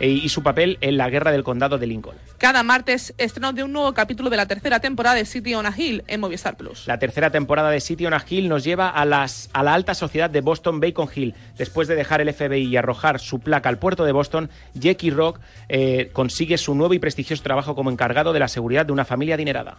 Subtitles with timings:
[0.00, 2.16] eh, y su papel en la guerra del condado de Lincoln.
[2.38, 5.74] Cada martes estreno de un nuevo capítulo de la tercera temporada de City on a
[5.76, 6.86] Hill en Movistar Plus.
[6.86, 9.94] La tercera temporada de City on a Hill nos lleva a, las, a la alta
[9.94, 11.34] sociedad de Boston Bacon Hill.
[11.58, 15.40] Después de dejar el FBI y arrojar su placa al puerto de Boston, Jackie Rock
[15.68, 19.34] eh, consigue su nuevo y prestigioso trabajo como encargado de la seguridad de una familia
[19.34, 19.76] adinerada.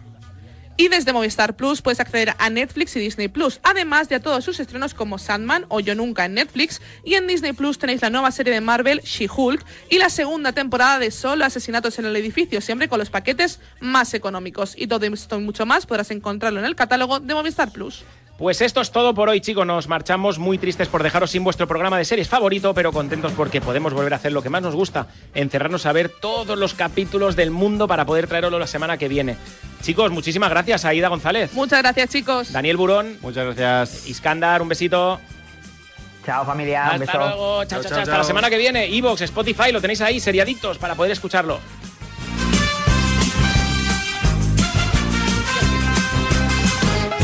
[0.77, 4.43] Y desde Movistar Plus puedes acceder a Netflix y Disney Plus, además de a todos
[4.43, 6.81] sus estrenos como Sandman o Yo Nunca en Netflix.
[7.05, 10.99] Y en Disney Plus tenéis la nueva serie de Marvel, She-Hulk, y la segunda temporada
[10.99, 14.75] de Solo Asesinatos en el Edificio, siempre con los paquetes más económicos.
[14.77, 18.03] Y todo esto y mucho más podrás encontrarlo en el catálogo de Movistar Plus.
[18.37, 19.65] Pues esto es todo por hoy, chicos.
[19.65, 23.61] Nos marchamos muy tristes por dejaros sin vuestro programa de series favorito, pero contentos porque
[23.61, 27.37] podemos volver a hacer lo que más nos gusta, encerrarnos a ver todos los capítulos
[27.37, 29.37] del mundo para poder traeroslo la semana que viene.
[29.81, 31.53] Chicos, muchísimas gracias, Aida González.
[31.53, 32.51] Muchas gracias, chicos.
[32.51, 33.17] Daniel Burón.
[33.21, 34.07] Muchas gracias.
[34.07, 35.21] Iskandar, un besito.
[36.25, 38.85] Chao familia, Hasta luego, chao, chao, chao, Hasta la semana que viene.
[38.97, 41.59] Evox, Spotify, lo tenéis ahí, seriadictos, para poder escucharlo.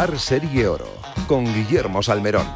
[0.00, 0.88] Par Serie Oro,
[1.26, 2.46] con Guillermo Salmerón.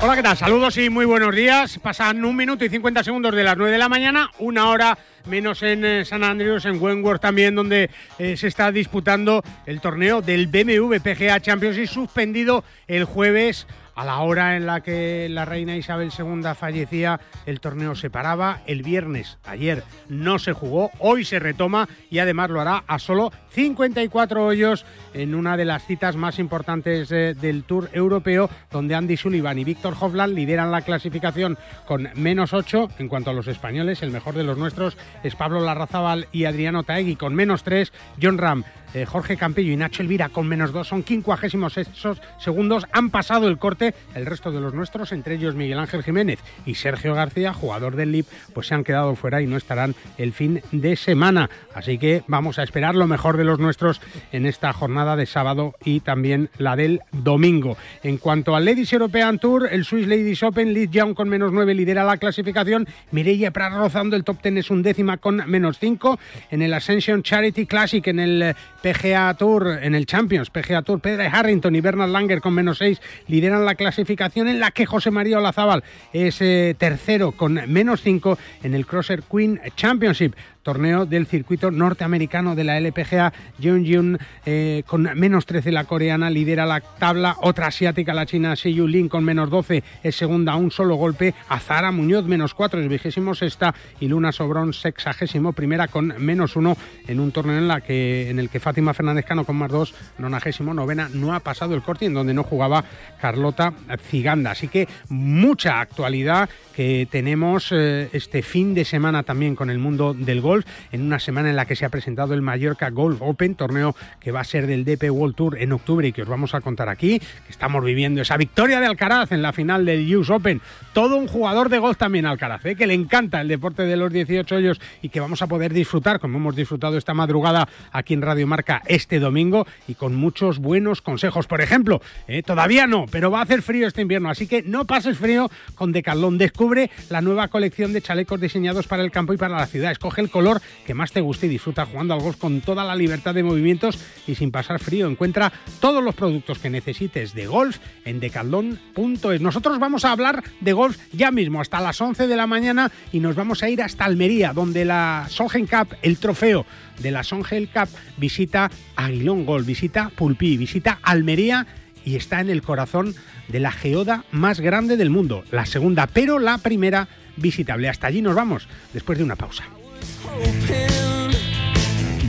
[0.00, 0.34] Hola, ¿qué tal?
[0.34, 1.78] Saludos y muy buenos días.
[1.78, 5.62] Pasan un minuto y 50 segundos de las 9 de la mañana, una hora menos
[5.62, 10.46] en eh, San Andrews, en Wentworth también, donde eh, se está disputando el torneo del
[10.46, 15.76] BMW PGA Champions y suspendido el jueves a la hora en la que la reina
[15.76, 18.60] Isabel II fallecía, el torneo se paraba.
[18.66, 20.90] El viernes, ayer, no se jugó.
[20.98, 25.86] Hoy se retoma y además lo hará a solo 54 hoyos en una de las
[25.86, 30.82] citas más importantes eh, del Tour Europeo, donde Andy Sullivan y Víctor Hovland lideran la
[30.82, 32.88] clasificación con menos 8.
[32.98, 36.82] En cuanto a los españoles, el mejor de los nuestros es Pablo Larrazábal y Adriano
[36.82, 37.92] Taegui con menos 3.
[38.20, 42.86] John Ram eh, Jorge Campillo y Nacho Elvira con menos dos son quincuagésimos esos segundos,
[42.92, 46.76] han pasado el corte, el resto de los nuestros, entre ellos Miguel Ángel Jiménez y
[46.76, 50.62] Sergio García, jugador del LIP, pues se han quedado fuera y no estarán el fin
[50.72, 51.50] de semana.
[51.74, 54.00] Así que vamos a esperar lo mejor de los nuestros
[54.32, 57.76] en esta jornada de sábado y también la del domingo.
[58.02, 61.74] En cuanto al Ladies European Tour, el Swiss Ladies Open, Liz Young con menos 9
[61.74, 66.18] lidera la clasificación, Mireia Prat rozando el top 10 es un décima con menos 5.
[66.50, 71.24] En el Ascension Charity Classic, en el PGA Tour, en el Champions, PGA Tour, Pedra
[71.24, 75.38] Harrington y Bernard Langer con menos 6 lideran la clasificación en la que José María
[75.38, 80.34] Olazábal es eh, tercero con menos 5 en el Crosser Queen Championship
[80.64, 83.32] torneo del circuito norteamericano de la LPGA.
[83.60, 88.54] Jeon Jun eh, con menos 13 la coreana lidera la tabla, otra asiática la china
[88.54, 92.88] Yu Lin con menos 12 es segunda un solo golpe, Azara Muñoz menos 4 es
[92.88, 96.76] vigésimo sexta y Luna Sobrón sexagésimo primera con menos 1
[97.08, 99.94] en un torneo en, la que, en el que Fátima Fernández Cano con más 2,
[100.18, 102.84] nonagésimo novena no ha pasado el corte en donde no jugaba
[103.20, 103.74] Carlota
[104.08, 104.52] Ciganda.
[104.52, 110.14] Así que mucha actualidad que tenemos eh, este fin de semana también con el mundo
[110.14, 110.53] del golf
[110.92, 114.30] en una semana en la que se ha presentado el Mallorca Golf Open, torneo que
[114.30, 116.88] va a ser del DP World Tour en octubre y que os vamos a contar
[116.88, 120.60] aquí, estamos viviendo esa victoria de Alcaraz en la final del US Open.
[120.92, 122.76] Todo un jugador de golf también Alcaraz, ¿eh?
[122.76, 126.20] que le encanta el deporte de los 18 hoyos y que vamos a poder disfrutar,
[126.20, 131.02] como hemos disfrutado esta madrugada aquí en Radio Marca este domingo y con muchos buenos
[131.02, 131.46] consejos.
[131.46, 132.42] Por ejemplo, ¿eh?
[132.42, 135.92] todavía no, pero va a hacer frío este invierno, así que no pases frío con
[135.92, 136.38] Decathlon.
[136.38, 139.92] Descubre la nueva colección de chalecos diseñados para el campo y para la ciudad.
[139.92, 140.43] Escoge el color
[140.86, 143.98] que más te guste y disfruta jugando al golf con toda la libertad de movimientos
[144.26, 145.06] y sin pasar frío.
[145.06, 149.40] Encuentra todos los productos que necesites de golf en decathlon.es.
[149.40, 153.20] Nosotros vamos a hablar de golf ya mismo hasta las 11 de la mañana y
[153.20, 156.66] nos vamos a ir hasta Almería, donde la Solgen Cup, el trofeo
[157.00, 161.66] de la Solgen Cup, visita Aguilón Golf, visita Pulpí, visita Almería
[162.04, 163.14] y está en el corazón
[163.48, 167.88] de la geoda más grande del mundo, la segunda, pero la primera visitable.
[167.88, 169.64] Hasta allí nos vamos, después de una pausa.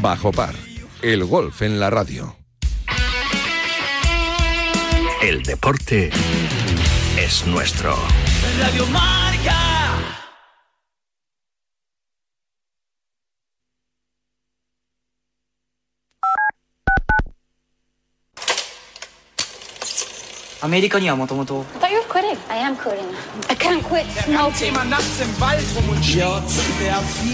[0.02, 0.54] Bajo Par,
[1.02, 2.36] el golf en la radio.
[5.22, 6.12] El deporte
[7.18, 7.98] es nuestro.
[8.60, 9.65] Radio Marca.
[20.65, 22.37] アメリカにはもともと I thought you were quitting.
[22.51, 23.07] I am quitting.
[23.49, 24.73] I can't quit smoking.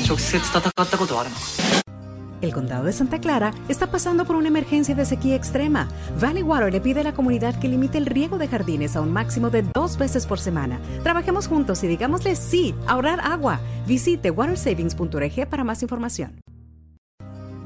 [0.06, 1.36] 直接戦ったことはあるの
[2.42, 5.88] El condado de Santa Clara está pasando por una emergencia de sequía extrema.
[6.20, 9.12] Valley Water le pide a la comunidad que limite el riego de jardines a un
[9.12, 10.78] máximo de dos veces por semana.
[11.02, 13.58] Trabajemos juntos y digámosle sí, a ahorrar agua.
[13.86, 16.38] Visite watersavings.org para más información.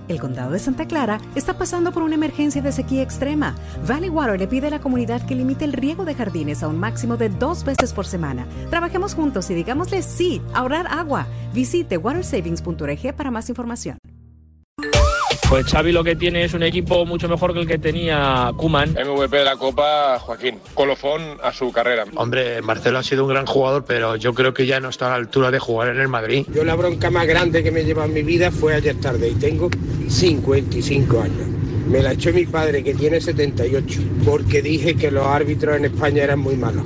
[0.07, 3.55] El condado de Santa Clara está pasando por una emergencia de sequía extrema.
[3.87, 6.79] Valley Water le pide a la comunidad que limite el riego de jardines a un
[6.79, 8.45] máximo de dos veces por semana.
[8.69, 11.27] Trabajemos juntos y digámosle sí, ahorrar agua.
[11.53, 13.97] Visite watersavings.org para más información.
[15.49, 18.91] Pues Xavi lo que tiene es un equipo mucho mejor que el que tenía Kuman.
[18.91, 20.59] MVP de la Copa, Joaquín.
[20.73, 22.05] Colofón a su carrera.
[22.15, 25.09] Hombre, Marcelo ha sido un gran jugador, pero yo creo que ya no está a
[25.11, 26.45] la altura de jugar en el Madrid.
[26.53, 29.35] Yo la bronca más grande que me lleva en mi vida fue ayer tarde y
[29.35, 29.69] tengo
[30.09, 31.47] 55 años.
[31.87, 36.23] Me la echó mi padre, que tiene 78, porque dije que los árbitros en España
[36.23, 36.85] eran muy malos.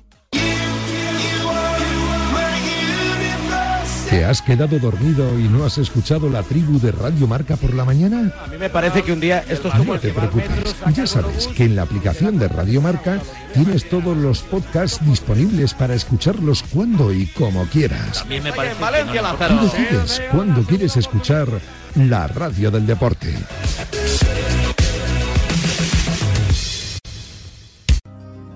[4.11, 7.85] ¿Te has quedado dormido y no has escuchado la tribu de Radio Marca por la
[7.85, 8.31] mañana?
[8.43, 11.47] A mí me parece que un día esto es como No te preocupes, ya sabes
[11.47, 13.21] que en la aplicación de Radio Marca
[13.53, 18.21] tienes todos los podcasts disponibles para escucharlos cuando y como quieras.
[18.21, 21.47] A mí me parece Valencia, que no- Tú decides cuándo quieres escuchar
[21.95, 23.33] la radio del deporte.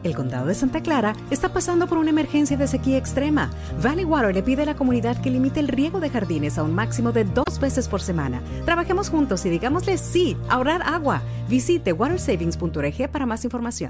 [0.05, 3.49] El condado de Santa Clara está pasando por una emergencia de sequía extrema.
[3.81, 6.75] Valley Water le pide a la comunidad que limite el riego de jardines a un
[6.75, 8.39] máximo de dos veces por semana.
[8.65, 11.23] Trabajemos juntos y digámosle sí, ahorrar agua.
[11.49, 13.89] Visite watersavings.org para más información.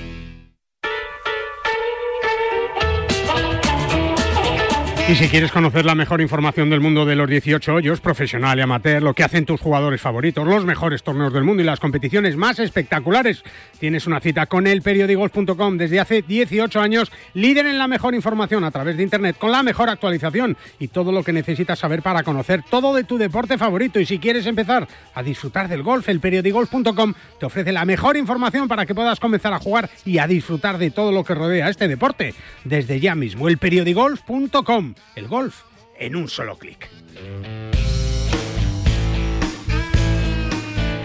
[5.11, 8.61] Y si quieres conocer la mejor información del mundo de los 18 hoyos, profesional y
[8.61, 12.37] amateur, lo que hacen tus jugadores favoritos, los mejores torneos del mundo y las competiciones
[12.37, 13.43] más espectaculares,
[13.77, 18.71] tienes una cita con elperiodigolf.com desde hace 18 años, líder en la mejor información a
[18.71, 22.63] través de Internet, con la mejor actualización y todo lo que necesitas saber para conocer
[22.69, 23.99] todo de tu deporte favorito.
[23.99, 28.85] Y si quieres empezar a disfrutar del golf, elperiodigolf.com te ofrece la mejor información para
[28.85, 32.33] que puedas comenzar a jugar y a disfrutar de todo lo que rodea este deporte
[32.63, 33.49] desde ya mismo.
[33.49, 35.63] Elperiodigolf.com el golf
[35.99, 36.89] en un solo clic.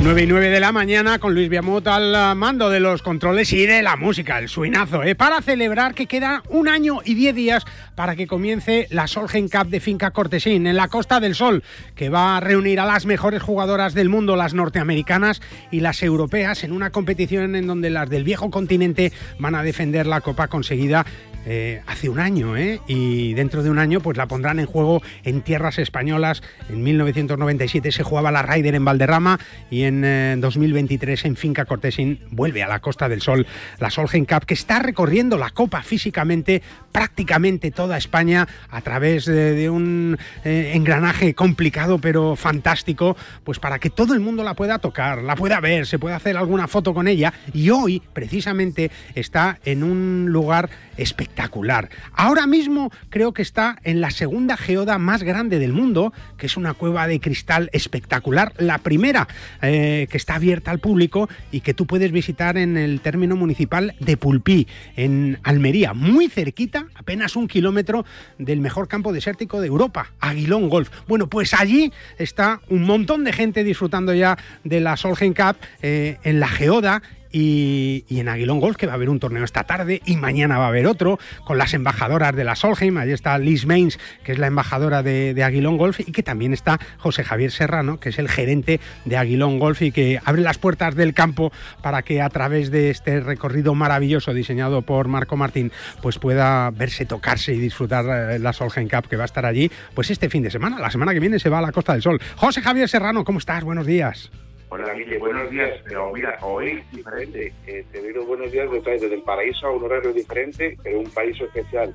[0.07, 3.67] 9 y 9 de la mañana con Luis Viamut al mando de los controles y
[3.67, 5.17] de la música, el suinazo, ¿eh?
[5.17, 7.65] para celebrar que queda un año y 10 días
[7.97, 11.65] para que comience la Solgen Cup de Finca Cortesín en la Costa del Sol,
[11.97, 16.63] que va a reunir a las mejores jugadoras del mundo, las norteamericanas y las europeas,
[16.63, 21.05] en una competición en donde las del viejo continente van a defender la copa conseguida
[21.49, 22.81] eh, hace un año, ¿eh?
[22.89, 26.43] y dentro de un año pues la pondrán en juego en tierras españolas.
[26.69, 29.39] En 1997 se jugaba la Ryder en Valderrama
[29.71, 33.47] y en en eh, 2023 en Finca Cortesín vuelve a la Costa del Sol
[33.79, 36.63] la Solheim Cup que está recorriendo la Copa físicamente
[36.93, 43.79] prácticamente toda España a través de, de un eh, engranaje complicado pero fantástico pues para
[43.79, 46.95] que todo el mundo la pueda tocar, la pueda ver, se pueda hacer alguna foto
[46.95, 47.33] con ella.
[47.53, 51.91] Y hoy precisamente está en un lugar espectacular.
[52.13, 56.57] Ahora mismo creo que está en la segunda geoda más grande del mundo, que es
[56.57, 59.29] una cueva de cristal espectacular, la primera
[59.63, 63.95] eh, que está abierta al público y que tú puedes visitar en el término municipal
[64.01, 68.05] de Pulpí, en Almería, muy cerquita, apenas un kilómetro
[68.39, 70.91] del mejor campo desértico de Europa, Aguilón Golf.
[71.07, 76.19] Bueno, pues allí está un montón de gente disfrutando ya de la Solheim Cup eh,
[76.23, 80.01] en la geoda y, en Aguilón Golf, que va a haber un torneo esta tarde
[80.05, 82.97] y mañana va a haber otro, con las embajadoras de la Solheim.
[82.99, 86.53] Allí está Liz Mains, que es la embajadora de, de, Aguilón Golf, y que también
[86.53, 90.59] está José Javier Serrano, que es el gerente de Aguilón Golf y que abre las
[90.59, 91.53] puertas del campo
[91.83, 97.07] para que a través de este recorrido maravilloso diseñado por Marco Martín, pues pueda verse,
[97.07, 100.43] tocarse y disfrutar eh, la Solheim Cup que va a estar allí, pues este fin
[100.43, 100.79] de semana.
[100.79, 102.21] La semana que viene se va a la Costa del Sol.
[102.37, 103.65] José Javier Serrano, ¿cómo estás?
[103.65, 104.31] Buenos días.
[104.69, 105.71] Hola Guille, buenos días.
[105.85, 107.53] Pero mira, hoy es diferente.
[107.67, 111.45] Eh, te digo buenos días desde el paraíso a un horario diferente, pero un paraíso
[111.45, 111.95] especial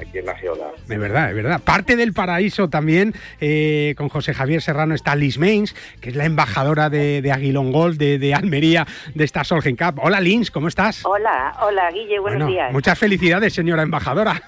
[0.00, 0.70] aquí en la Geoda.
[0.88, 1.60] Es verdad, es verdad.
[1.62, 6.26] Parte del paraíso también, eh, con José Javier Serrano está Liz Mains, que es la
[6.26, 10.00] embajadora de, de Aguilón Golf, de, de, Almería, de esta Solgen Cup.
[10.02, 11.04] Hola Lins, ¿cómo estás?
[11.04, 12.72] Hola, hola Guille, buenos bueno, días.
[12.72, 14.42] Muchas felicidades, señora embajadora.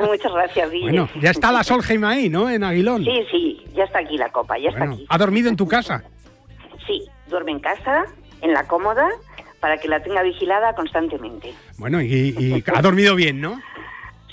[0.00, 0.84] Muchas gracias, Guille.
[0.84, 2.50] Bueno, ya está la Solheim ahí, ¿no?
[2.50, 3.04] En Aguilón.
[3.04, 5.06] Sí, sí, ya está aquí la copa, ya bueno, está aquí.
[5.08, 6.04] ¿Ha dormido en tu casa?
[7.30, 8.04] Duerme en casa,
[8.42, 9.08] en la cómoda,
[9.60, 11.54] para que la tenga vigilada constantemente.
[11.78, 13.60] Bueno, y, y ha dormido bien, ¿no?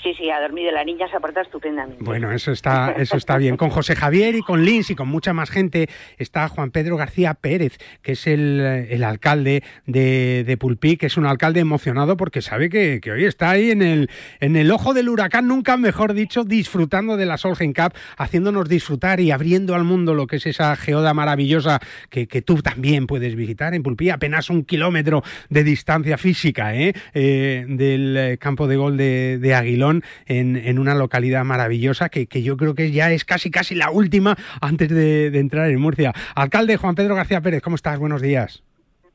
[0.02, 0.70] Sí, sí, ha dormido.
[0.70, 2.04] La niña se aparta estupendamente.
[2.04, 3.56] Bueno, eso está, eso está bien.
[3.56, 5.88] Con José Javier y con Lins y con mucha más gente
[6.18, 11.16] está Juan Pedro García Pérez, que es el, el alcalde de, de, Pulpí, que es
[11.16, 14.94] un alcalde emocionado porque sabe que, que, hoy está ahí en el, en el ojo
[14.94, 19.84] del huracán, nunca mejor dicho, disfrutando de la Solheim Cup, haciéndonos disfrutar y abriendo al
[19.84, 24.10] mundo lo que es esa geoda maravillosa que, que tú también puedes visitar en Pulpí,
[24.10, 26.94] apenas un kilómetro de distancia física ¿eh?
[27.14, 32.42] Eh, del campo de gol de, de Aguilón en, en, una localidad maravillosa que, que,
[32.42, 36.12] yo creo que ya es casi casi la última antes de, de, entrar en Murcia.
[36.34, 37.98] Alcalde Juan Pedro García Pérez, ¿cómo estás?
[37.98, 38.62] Buenos días.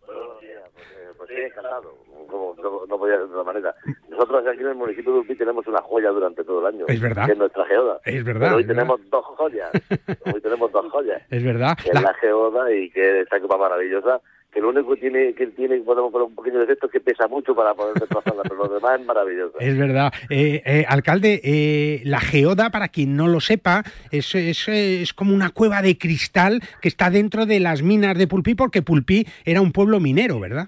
[0.06, 1.98] Buenos días, pues, eh, pues sí, encantado.
[2.28, 3.76] Como, no, no, podía ser de otra manera.
[4.10, 6.86] Nosotros aquí en el municipio de Urpí tenemos una joya durante todo el año.
[6.88, 7.26] Es verdad.
[7.28, 8.00] Que es nuestra geoda.
[8.06, 8.48] Es verdad.
[8.48, 9.12] Pero hoy es tenemos verdad.
[9.12, 9.72] dos joyas.
[10.34, 11.22] hoy tenemos dos joyas.
[11.30, 11.78] Es verdad.
[11.78, 12.00] Que la...
[12.00, 14.20] es la geoda y que esta copa maravillosa
[14.54, 17.28] que lo único que tiene que tiene podemos poner un pequeño defecto es que pesa
[17.28, 19.60] mucho para poder desplazarla, pero lo demás es maravilloso.
[19.60, 20.14] Es verdad.
[20.30, 25.34] Eh, eh, alcalde, eh, la geoda, para quien no lo sepa, es, es, es, como
[25.34, 29.60] una cueva de cristal que está dentro de las minas de Pulpí, porque Pulpí era
[29.60, 30.68] un pueblo minero, ¿verdad?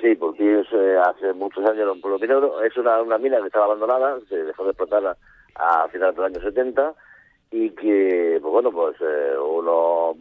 [0.00, 3.40] Sí, Pulpí es, eh, hace muchos años era un pueblo minero, es una, una mina
[3.40, 5.16] que estaba abandonada, se dejó de explotar
[5.56, 6.94] a, finales de los años 70
[7.50, 10.16] y que, pues bueno, pues eh, unos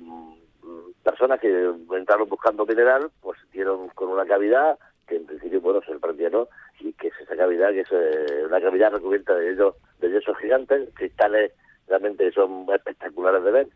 [1.10, 5.98] personas que entraron buscando mineral, pues dieron con una cavidad que en principio, bueno, se
[6.00, 6.48] prendieron
[6.80, 10.38] y que es esa cavidad, que es eh, una cavidad recubierta de ellos, de yesos
[10.38, 11.52] gigantes, cristales
[11.88, 13.68] realmente son espectaculares de ver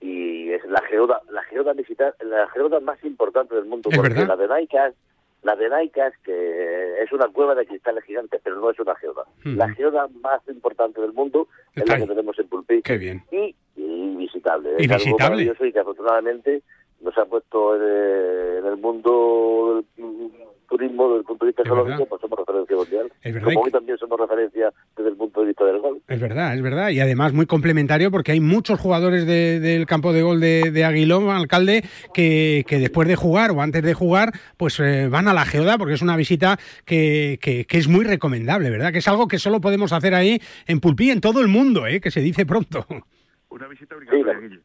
[0.00, 4.12] y es la geoda, la geoda visitar, la geoda más importante del mundo, ¿Es porque
[4.12, 4.28] verdad?
[4.28, 4.94] la de Naicas,
[5.42, 9.24] la de Naicas, que es una cueva de cristales gigantes, pero no es una geoda.
[9.44, 9.56] Mm.
[9.56, 12.02] La geoda más importante del mundo Está es la ahí.
[12.02, 12.82] que tenemos en Pulpí.
[12.82, 13.22] Qué bien.
[13.30, 13.54] Y
[14.78, 16.62] es algo maravilloso y que afortunadamente
[17.00, 20.30] nos ha puesto en, eh, en el mundo del
[20.68, 22.06] turismo desde el punto de vista económico, verdad.
[22.08, 23.12] pues somos referencia mundial.
[23.22, 26.02] Es verdad Como que- hoy también somos referencia desde el punto de vista del gol.
[26.08, 26.88] Es verdad, es verdad.
[26.90, 30.84] Y además muy complementario porque hay muchos jugadores de- del campo de gol de, de
[30.84, 35.34] Aguilón, alcalde, que, que después de jugar o antes de jugar, pues eh, van a
[35.34, 38.90] la geoda porque es una visita que, que- que es muy recomendable, ¿verdad?
[38.90, 42.00] Que es algo que solo podemos hacer ahí en Pulpí, en todo el mundo, ¿eh?
[42.00, 42.84] que se dice pronto.
[43.50, 44.58] Una visita obligatoria, Sí,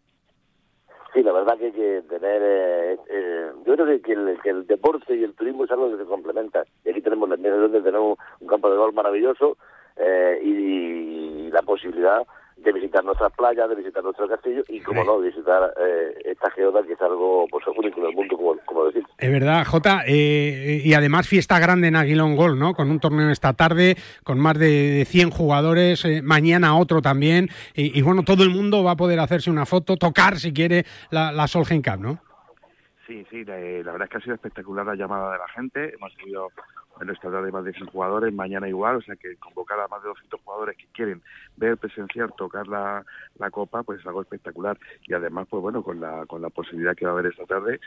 [1.15, 2.41] la verdad que hay que tener...
[2.41, 5.97] eh, eh, yo creo que, el, que el deporte y el turismo es algo que
[5.97, 6.63] se complementa.
[6.85, 9.57] Y aquí tenemos la donde tenemos un campo de golf maravilloso
[9.97, 12.25] eh, y la posibilidad
[12.63, 16.83] de visitar nuestras playas, de visitar nuestro castillo y, como no, visitar eh, esta geoda
[16.83, 19.03] que es algo pues, único en el mundo, como, como decir.
[19.17, 22.73] Es verdad, Jota, eh, y además fiesta grande en Aguilón Gol, ¿no?
[22.73, 27.97] Con un torneo esta tarde, con más de 100 jugadores, eh, mañana otro también, y,
[27.97, 31.31] y, bueno, todo el mundo va a poder hacerse una foto, tocar si quiere la,
[31.31, 32.19] la Solheim Cup, ¿no?
[33.07, 35.93] Sí, sí, la, la, verdad es que ha sido espectacular la llamada de la gente,
[35.95, 36.49] hemos tenido
[37.01, 40.03] Bueno, esta tarde más de 100 jugadores, mañana igual, o sea que convocar a más
[40.03, 41.23] de 200 jugadores que quieren
[41.57, 43.03] ver, presenciar, tocar la,
[43.39, 44.77] la Copa, pues es algo espectacular.
[45.07, 47.79] Y además, pues bueno, con la, con la posibilidad que va a haber esta tarde,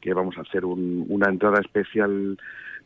[0.00, 2.38] que vamos a hacer un- una entrada especial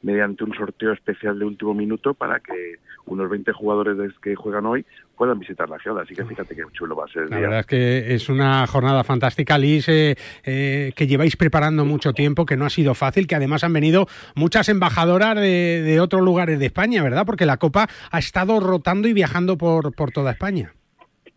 [0.03, 2.77] mediante un sorteo especial de último minuto para que
[3.07, 4.85] unos 20 jugadores de- que juegan hoy
[5.17, 6.03] puedan visitar la geoda.
[6.03, 7.47] Así que fíjate qué chulo va a ser el La día.
[7.47, 12.45] verdad es que es una jornada fantástica, Liz, eh, eh, que lleváis preparando mucho tiempo,
[12.47, 16.59] que no ha sido fácil, que además han venido muchas embajadoras de, de otros lugares
[16.59, 17.25] de España, ¿verdad?
[17.25, 20.73] Porque la Copa ha estado rotando y viajando por, por toda España.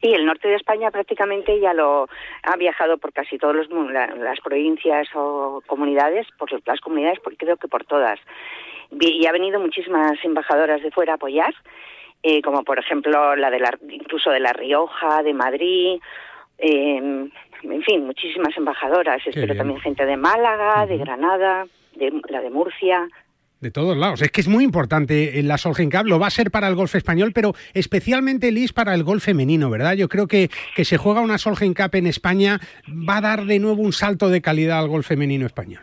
[0.01, 2.07] Sí, el norte de España prácticamente ya lo
[2.43, 7.67] ha viajado por casi todas las provincias o comunidades, por las comunidades, por- creo que
[7.67, 8.19] por todas.
[8.91, 11.53] Y ha venido muchísimas embajadoras de fuera a apoyar,
[12.23, 15.99] eh, como por ejemplo la de la, incluso de La Rioja, de Madrid,
[16.57, 17.29] eh,
[17.61, 19.17] en fin, muchísimas embajadoras.
[19.25, 19.57] Espero bien.
[19.57, 21.65] también gente de Málaga, de Granada,
[21.95, 23.07] de la de Murcia.
[23.61, 24.21] De todos lados.
[24.21, 26.05] Es que es muy importante en la Solheim Cup.
[26.05, 29.69] Lo va a ser para el golf español, pero especialmente, Liz, para el golf femenino,
[29.69, 29.93] ¿verdad?
[29.95, 33.59] Yo creo que, que se juega una Solheim Cup en España va a dar de
[33.59, 35.81] nuevo un salto de calidad al golf femenino español.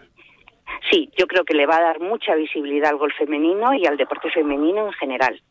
[0.90, 3.96] Sí, yo creo que le va a dar mucha visibilidad al golf femenino y al
[3.96, 5.42] deporte femenino en general.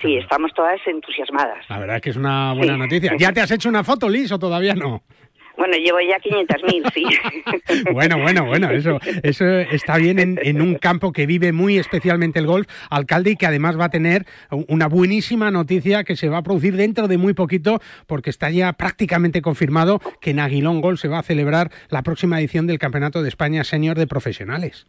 [0.00, 1.68] Sí, estamos todas entusiasmadas.
[1.68, 2.78] La verdad es que es una buena Sí.
[2.78, 3.12] noticia.
[3.18, 5.02] ¿Ya te has hecho una foto, Liz, o todavía no?
[5.58, 7.04] Bueno, llevo ya 500.000, sí.
[7.92, 12.38] Bueno, bueno, bueno, eso, eso está bien en, en un campo que vive muy especialmente
[12.38, 14.24] el golf, alcalde, y que además va a tener
[14.68, 18.72] una buenísima noticia que se va a producir dentro de muy poquito, porque está ya
[18.72, 23.22] prácticamente confirmado que en Aguilón Golf se va a celebrar la próxima edición del Campeonato
[23.22, 24.86] de España Senior de Profesionales.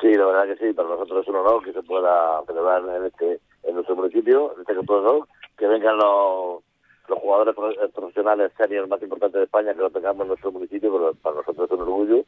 [0.00, 3.06] Sí, la verdad que sí, para nosotros es un honor que se pueda celebrar en
[3.06, 6.62] este en nuestro municipio, en este campo de golf, que vengan los,
[7.08, 10.92] los jugadores eh, profesionales seniors más importantes de España, que lo tengamos en nuestro municipio,
[10.92, 12.24] pero para nosotros es un orgullo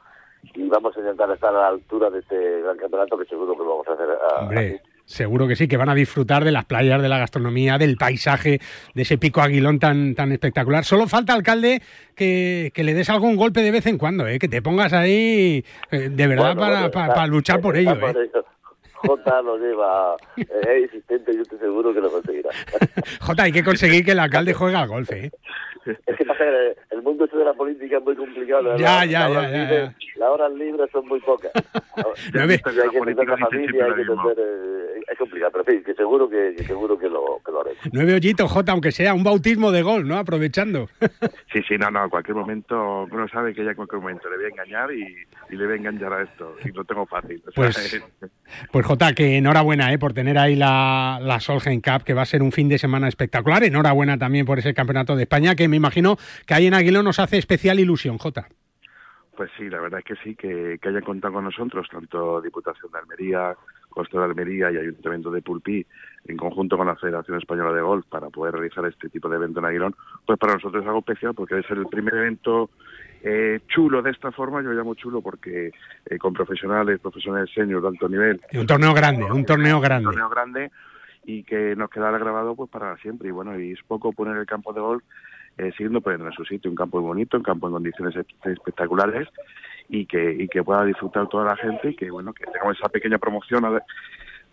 [0.54, 3.58] y vamos a intentar estar a la altura de este gran campeonato que seguro que
[3.64, 4.08] lo vamos a hacer.
[4.10, 7.78] a- Hombre, seguro que sí, que van a disfrutar de las playas, de la gastronomía,
[7.78, 8.60] del paisaje,
[8.94, 10.84] de ese pico Aguilón tan, tan espectacular.
[10.84, 11.80] Solo falta, alcalde,
[12.14, 14.38] que, que le des algún golpe de vez en cuando, ¿eh?
[14.38, 17.76] que te pongas ahí eh, de verdad Bueno, para, bueno, para- está- para luchar por
[17.76, 17.92] ello.
[17.92, 18.30] ¿eh?
[19.06, 22.50] Jota lo lleva, eh, es insistente y yo estoy seguro que lo conseguirá.
[23.20, 25.10] Jota, hay que conseguir que el alcalde juegue al golf.
[25.12, 25.30] ¿eh?
[25.86, 28.76] Es que pasa que el mundo este de la política es muy complicado.
[28.76, 31.52] Ya, Las- ya, ya, horas ya, libres- Las horas libres son muy pocas.
[32.32, 32.60] Nueve.
[32.64, 36.28] hay que entender la familia, hay que entender, eh, es complicado, pero sí, que seguro
[36.28, 37.72] que, que seguro que lo, que lo haré.
[37.92, 40.18] Nueve hoyitos, Jota, aunque sea un bautismo de gol, ¿no?
[40.18, 40.88] Aprovechando.
[41.52, 44.36] Sí, sí, no, no, en cualquier momento, uno sabe que ya en cualquier momento le
[44.38, 45.02] voy a engañar y,
[45.50, 47.40] y le voy a engañar a esto, y lo tengo fácil.
[47.46, 48.02] O sea, Pues-
[48.72, 49.98] Pues Jota, que enhorabuena ¿eh?
[49.98, 53.06] por tener ahí la, la Solheim Cup, que va a ser un fin de semana
[53.06, 53.62] espectacular.
[53.62, 57.18] Enhorabuena también por ese campeonato de España, que me imagino que ahí en Aguilón nos
[57.18, 58.46] hace especial ilusión, Jota.
[59.36, 62.92] Pues sí, la verdad es que sí, que, que hayan contado con nosotros, tanto Diputación
[62.92, 63.56] de Almería,
[63.88, 65.84] Costa de Almería y Ayuntamiento de Pulpí,
[66.26, 69.58] en conjunto con la Federación Española de Golf, para poder realizar este tipo de evento
[69.58, 72.70] en Aguilón, pues para nosotros es algo especial porque es el primer evento
[73.24, 75.72] eh, chulo de esta forma, yo lo llamo chulo porque
[76.06, 78.40] eh, con profesionales, profesionales senior de alto nivel.
[78.52, 80.06] Y un torneo grande, un torneo grande.
[80.06, 80.70] Un torneo grande
[81.24, 83.28] y que nos quedará grabado pues para siempre.
[83.28, 85.02] Y bueno, y es poco poner el campo de golf
[85.58, 88.52] eh, siguiendo poniendo en su sitio, un campo muy bonito, un campo en condiciones espe-
[88.52, 89.28] espectaculares
[89.88, 92.88] y que, y que pueda disfrutar toda la gente y que bueno, que tengamos esa
[92.88, 93.64] pequeña promoción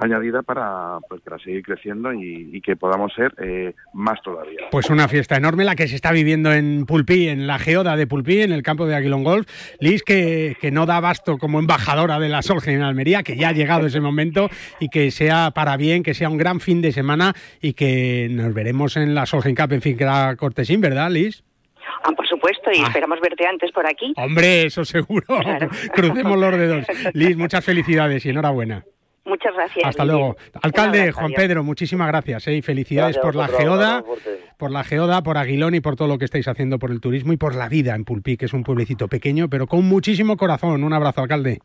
[0.01, 4.67] añadida para, pues, para seguir creciendo y, y que podamos ser eh, más todavía.
[4.71, 8.07] Pues una fiesta enorme la que se está viviendo en Pulpí, en la geoda de
[8.07, 9.47] Pulpí, en el campo de Aguilón Golf.
[9.79, 13.49] Liz, que, que no da abasto como embajadora de la Solheim en Almería, que ya
[13.49, 16.91] ha llegado ese momento y que sea para bien, que sea un gran fin de
[16.91, 21.43] semana y que nos veremos en la Solheim Cup en Finca Cortesín, ¿verdad, Liz?
[22.03, 24.13] Ah, por supuesto, y esperamos verte antes por aquí.
[24.17, 25.25] Hombre, eso seguro.
[25.93, 26.85] Crucemos los dedos.
[27.13, 28.83] Liz, muchas felicidades y enhorabuena.
[29.23, 29.85] Muchas gracias.
[29.85, 30.35] Hasta luego.
[30.61, 31.31] Alcalde abrazo, Juan.
[31.33, 32.55] Pedro, muchísimas gracias ¿eh?
[32.55, 34.03] y felicidades Gracias por la geoda,
[34.57, 37.31] por la geoda, por Aguilón y por todo lo que estáis haciendo por el turismo
[37.31, 40.83] y por la vida en Pulpí, que es un pueblecito pequeño, pero con muchísimo corazón.
[40.83, 41.59] Un abrazo, alcalde.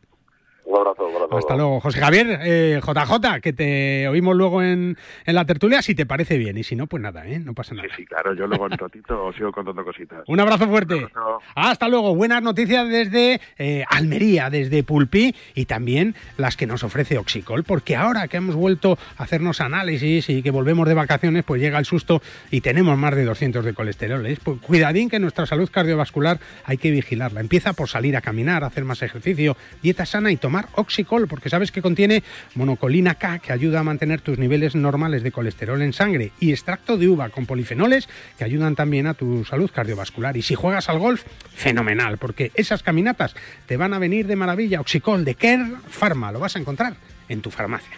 [0.67, 1.37] Un abrazo, un abrazo.
[1.37, 1.79] Hasta luego.
[1.79, 6.37] José Javier, eh, JJ, que te oímos luego en, en la tertulia, si te parece
[6.37, 6.57] bien.
[6.57, 7.39] Y si no, pues nada, ¿eh?
[7.39, 7.87] no pasa nada.
[7.95, 10.23] Sí, claro, yo luego en un ratito os sigo contando cositas.
[10.27, 11.07] Un abrazo fuerte.
[11.55, 12.13] Hasta luego.
[12.15, 17.95] Buenas noticias desde eh, Almería, desde Pulpí y también las que nos ofrece Oxicol, porque
[17.95, 21.85] ahora que hemos vuelto a hacernos análisis y que volvemos de vacaciones, pues llega el
[21.85, 24.25] susto y tenemos más de 200 de colesterol.
[24.25, 24.37] ¿eh?
[24.43, 27.39] Pues cuidadín que nuestra salud cardiovascular hay que vigilarla.
[27.39, 31.71] Empieza por salir a caminar, hacer más ejercicio, dieta sana y tomar Oxicol, porque sabes
[31.71, 32.23] que contiene
[32.55, 36.97] monocolina K, que ayuda a mantener tus niveles normales de colesterol en sangre, y extracto
[36.97, 40.35] de uva con polifenoles, que ayudan también a tu salud cardiovascular.
[40.37, 44.81] Y si juegas al golf, fenomenal, porque esas caminatas te van a venir de maravilla.
[44.81, 46.95] Oxicol de Care Pharma, lo vas a encontrar
[47.29, 47.97] en tu farmacia.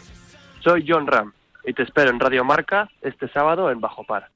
[0.61, 1.31] Soy John Ram
[1.65, 4.29] y te espero en Radio Marca este sábado en Bajo Par.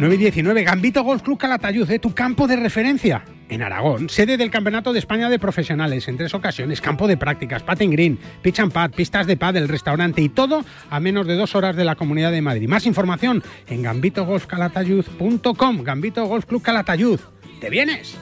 [0.00, 3.24] 9 y 19, Gambito Golf Club Calatayud, de tu campo de referencia.
[3.48, 7.62] En Aragón, sede del Campeonato de España de Profesionales, en tres ocasiones, campo de prácticas,
[7.62, 11.34] patin green, pitch and pad, pistas de pad, el restaurante y todo a menos de
[11.34, 12.68] dos horas de la Comunidad de Madrid.
[12.68, 15.82] Más información en gambitogolfcalatayud.com.
[15.82, 17.20] Gambito Golf Club Calatayud.
[17.60, 18.16] ¿Te vienes?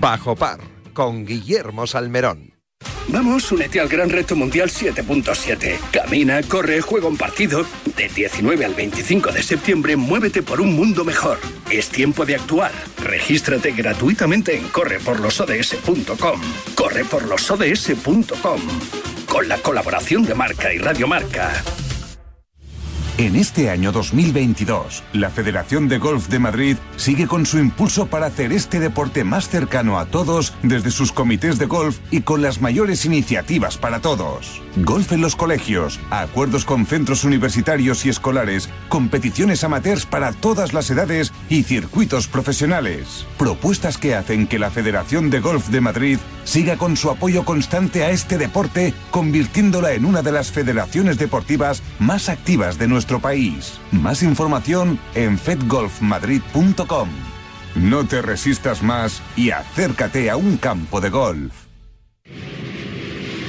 [0.00, 0.60] Bajo par
[0.92, 2.53] con Guillermo Salmerón.
[3.08, 5.78] Vamos, únete al Gran Reto Mundial 7.7.
[5.92, 7.64] Camina, corre, juega un partido.
[7.96, 11.38] De 19 al 25 de septiembre, muévete por un mundo mejor.
[11.70, 12.72] Es tiempo de actuar.
[13.02, 16.40] Regístrate gratuitamente en correporlosods.com.
[16.74, 18.60] Correporlosods.com.
[19.26, 21.62] Con la colaboración de Marca y Radio Marca.
[23.16, 28.26] En este año 2022, la Federación de Golf de Madrid sigue con su impulso para
[28.26, 32.60] hacer este deporte más cercano a todos desde sus comités de golf y con las
[32.60, 34.63] mayores iniciativas para todos.
[34.76, 40.90] Golf en los colegios, acuerdos con centros universitarios y escolares, competiciones amateurs para todas las
[40.90, 43.24] edades y circuitos profesionales.
[43.38, 48.02] Propuestas que hacen que la Federación de Golf de Madrid siga con su apoyo constante
[48.02, 53.78] a este deporte, convirtiéndola en una de las federaciones deportivas más activas de nuestro país.
[53.92, 57.08] Más información en fedgolfmadrid.com.
[57.76, 61.63] No te resistas más y acércate a un campo de golf.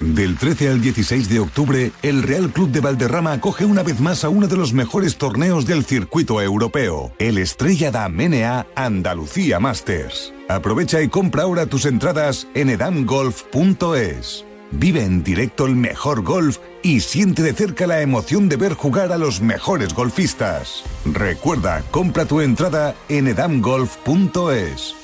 [0.00, 4.22] Del 13 al 16 de octubre, el Real Club de Valderrama acoge una vez más
[4.24, 10.34] a uno de los mejores torneos del circuito europeo, el Estrella da Menea Andalucía Masters.
[10.48, 14.44] Aprovecha y compra ahora tus entradas en edamgolf.es.
[14.72, 19.12] Vive en directo el mejor golf y siente de cerca la emoción de ver jugar
[19.12, 20.82] a los mejores golfistas.
[21.04, 25.03] Recuerda, compra tu entrada en edamgolf.es.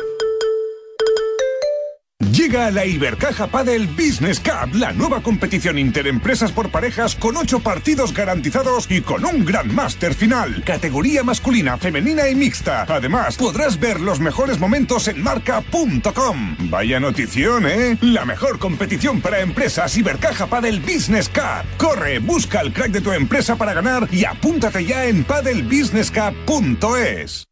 [2.41, 8.15] Llega la Ibercaja Padel Business Cup, la nueva competición interempresas por parejas con ocho partidos
[8.15, 10.63] garantizados y con un gran máster final.
[10.63, 12.87] Categoría masculina, femenina y mixta.
[12.89, 16.57] Además, podrás ver los mejores momentos en marca.com.
[16.61, 17.99] Vaya notición, ¿eh?
[18.01, 21.67] La mejor competición para empresas Ibercaja Padel Business Cup.
[21.77, 27.45] Corre, busca el crack de tu empresa para ganar y apúntate ya en padelbusinesscup.es.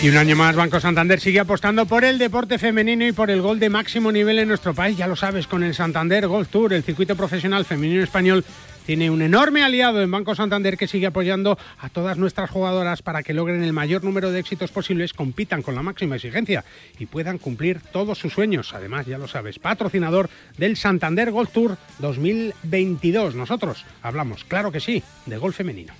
[0.00, 3.42] Y un año más Banco Santander sigue apostando por el deporte femenino y por el
[3.42, 4.96] gol de máximo nivel en nuestro país.
[4.96, 8.44] Ya lo sabes, con el Santander Golf Tour, el circuito profesional femenino español
[8.86, 13.24] tiene un enorme aliado en Banco Santander que sigue apoyando a todas nuestras jugadoras para
[13.24, 16.64] que logren el mayor número de éxitos posibles, compitan con la máxima exigencia
[17.00, 18.74] y puedan cumplir todos sus sueños.
[18.74, 23.34] Además, ya lo sabes, patrocinador del Santander Golf Tour 2022.
[23.34, 25.92] Nosotros hablamos, claro que sí, de golf femenino.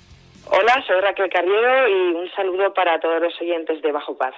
[0.50, 4.34] Hola, soy Raquel Carriero y un saludo para todos los oyentes de Bajo Paz.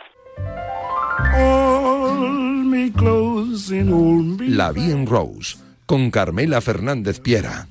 [4.48, 7.66] La Bien Rose con Carmela Fernández Piera.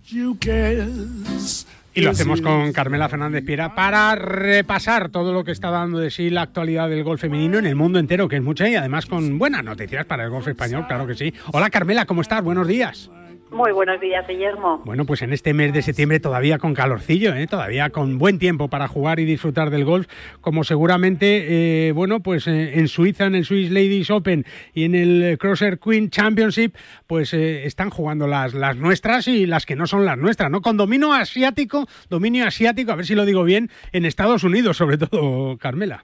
[1.94, 6.12] Y lo hacemos con Carmela Fernández Piera para repasar todo lo que está dando de
[6.12, 9.06] sí la actualidad del golf femenino en el mundo entero, que es mucha y además
[9.06, 11.34] con buenas noticias para el golf español, claro que sí.
[11.52, 12.42] Hola Carmela, ¿cómo estás?
[12.42, 13.10] Buenos días.
[13.52, 14.82] Muy buenos días, Guillermo.
[14.86, 17.48] Bueno, pues en este mes de septiembre todavía con calorcillo, ¿eh?
[17.48, 20.08] todavía con buen tiempo para jugar y disfrutar del golf,
[20.40, 24.94] como seguramente, eh, bueno, pues eh, en Suiza, en el Swiss Ladies Open y en
[24.94, 26.76] el Crosser Queen Championship,
[27.08, 30.62] pues eh, están jugando las, las nuestras y las que no son las nuestras, ¿no?
[30.62, 35.00] Con dominio asiático, dominio asiático, a ver si lo digo bien, en Estados Unidos, sobre
[35.00, 36.04] todo, Carmela.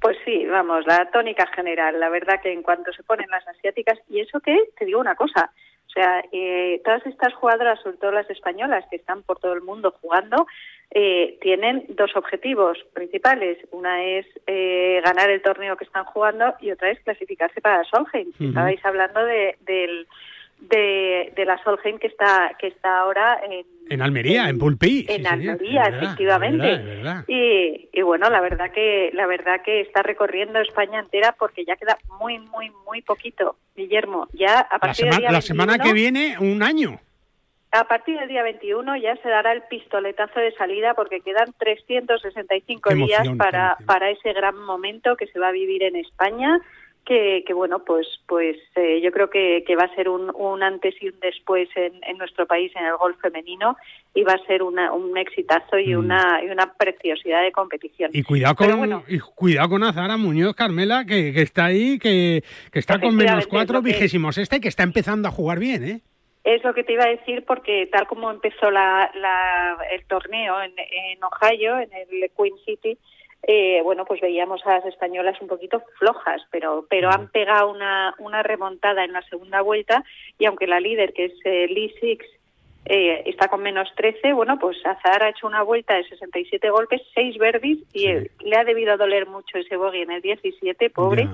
[0.00, 1.98] Pues sí, vamos, la tónica general.
[1.98, 5.14] La verdad que en cuanto se ponen las asiáticas, y eso que, te digo una
[5.14, 5.50] cosa,
[5.94, 9.94] sea, eh, todas estas jugadoras, sobre todo las españolas que están por todo el mundo
[10.00, 10.46] jugando,
[10.90, 13.58] eh, tienen dos objetivos principales.
[13.70, 18.28] Una es eh, ganar el torneo que están jugando y otra es clasificarse para Solheim.
[18.28, 18.44] Ujú.
[18.44, 20.06] Estabais hablando de, del,
[20.68, 25.06] de, de la Solheim que está, que está ahora en, En Almería, en Pulpí.
[25.08, 25.52] en sí, señor.
[25.54, 26.72] Almería, Es efectivamente.
[26.72, 27.24] es verdad, es verdad.
[27.28, 31.76] Y, y bueno, la verdad que la verdad que está recorriendo España entera porque ya
[31.76, 34.28] queda muy muy muy poquito, Guillermo.
[34.32, 36.98] Ya a La, partir sema- día la semana 21, que viene, un año.
[37.72, 42.88] a partir del día 21 ya se dará el pistoletazo de salida porque quedan 365
[42.88, 45.96] Qué días emoción, qué para para ese gran momento que se va a vivir en
[45.96, 46.58] España.
[47.06, 50.62] Que, que bueno, pues pues eh, yo creo que, que va a ser un, un
[50.62, 53.76] antes y un después en, en nuestro país en el golf femenino
[54.14, 58.10] y va a ser una, un exitazo y una y una preciosidad de competición.
[58.10, 58.16] Mm.
[58.16, 62.42] Y cuidado con, bueno, y cuidado con Azara Muñoz, Carmela, que, que está ahí, que,
[62.72, 66.00] que está con menos cuatro, vigésimos este, que está empezando a jugar bien, ¿eh?
[66.42, 70.60] Es lo que te iba a decir porque tal como empezó la, la- el torneo
[70.62, 72.96] en, en Ohio, en el Queen City,
[73.46, 78.14] eh, bueno, pues veíamos a las españolas un poquito flojas, pero pero han pegado una,
[78.18, 80.02] una remontada en la segunda vuelta
[80.38, 82.24] y aunque la líder, que es eh, Lee Six,
[82.86, 87.00] eh, está con menos 13, bueno, pues Azar ha hecho una vuelta de 67 golpes,
[87.14, 91.28] 6 verdes y eh, le ha debido doler mucho ese bogey en el 17, pobre.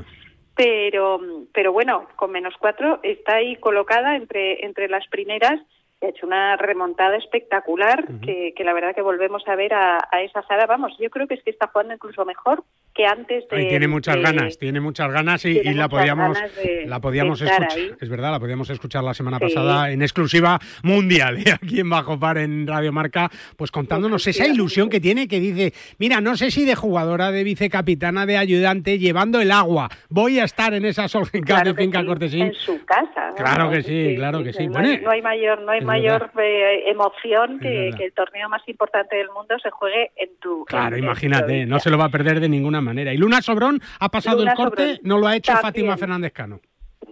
[0.54, 1.20] Pero,
[1.52, 5.60] pero bueno, con menos 4 está ahí colocada entre, entre las primeras
[6.02, 10.22] ha hecho una remontada espectacular que, que la verdad que volvemos a ver a, a
[10.22, 10.66] esa Zara.
[10.66, 13.56] Vamos, yo creo que es que está jugando incluso mejor que antes de...
[13.56, 16.38] Ahí tiene muchas de- ganas, tiene muchas ganas y, y la podíamos,
[16.86, 17.90] la podíamos escuchar, ahí.
[18.00, 19.44] es verdad, la podíamos escuchar la semana Sí.
[19.54, 24.46] pasada en exclusiva mundial y aquí en Bajo Par en Radio Marca, pues contándonos esa
[24.46, 28.98] ilusión que tiene que dice, mira, no sé si de jugadora, de vicecapitana, de ayudante,
[28.98, 32.42] llevando el agua, voy a estar en esa Solheim Cup Claro de Finca sí, Cortesín.
[32.42, 33.30] en su casa.
[33.36, 33.70] Claro ¿no?
[33.70, 34.66] que sí, claro que sí.
[34.66, 38.66] No, Bueno, hay, no hay mayor, no hay mayor eh, emoción que, el torneo más
[38.68, 40.64] importante del mundo se juegue en tu.
[40.64, 43.12] Claro, en- en tu imagínate, no se lo va a perder de ninguna manera.
[43.12, 45.72] Y Luna Sobrón ha pasado Luna el corte, Sobrón no lo ha hecho también.
[45.72, 46.60] Fátima Fernández Cano.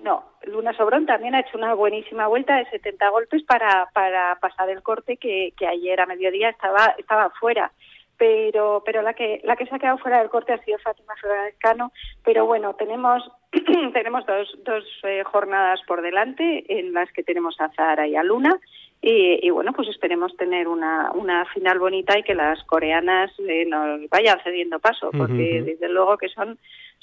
[0.03, 4.69] No, Luna Sobrón también ha hecho una buenísima vuelta de 70 golpes para, para pasar
[4.71, 7.73] el corte que, que ayer a mediodía estaba estaba fuera.
[8.17, 11.15] Pero pero la que la que se ha quedado fuera del corte ha sido Fátima
[11.21, 11.93] Fernández Cano.
[12.25, 13.23] Pero bueno, tenemos
[13.93, 18.23] tenemos dos, dos eh, jornadas por delante en las que tenemos a Zahara y a
[18.23, 18.57] Luna.
[19.01, 23.65] Y, y bueno, pues esperemos tener una, una final bonita y que las coreanas eh,
[23.65, 26.59] nos vayan cediendo paso, porque desde luego que son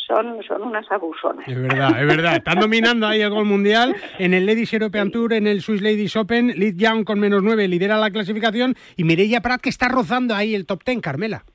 [0.05, 1.47] son son unas abusonas.
[1.47, 2.35] Es verdad, es verdad.
[2.35, 6.15] Están dominando ahí el gol mundial en el Ladies European Tour, en el Swiss Ladies
[6.17, 6.47] Open.
[6.47, 10.53] Liz Young con menos 9 lidera la clasificación y Mireia Prat que está rozando ahí
[10.53, 11.45] el top 10, Carmela.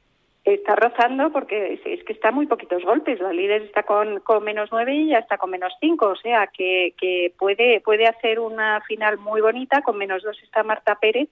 [0.55, 3.21] Está rozando porque es, que está muy poquitos golpes.
[3.21, 6.09] La líder está con, con menos nueve y ya está con menos cinco.
[6.09, 9.83] O sea que, que puede, puede hacer una final muy bonita.
[9.83, 11.29] Con menos dos está Marta Pérez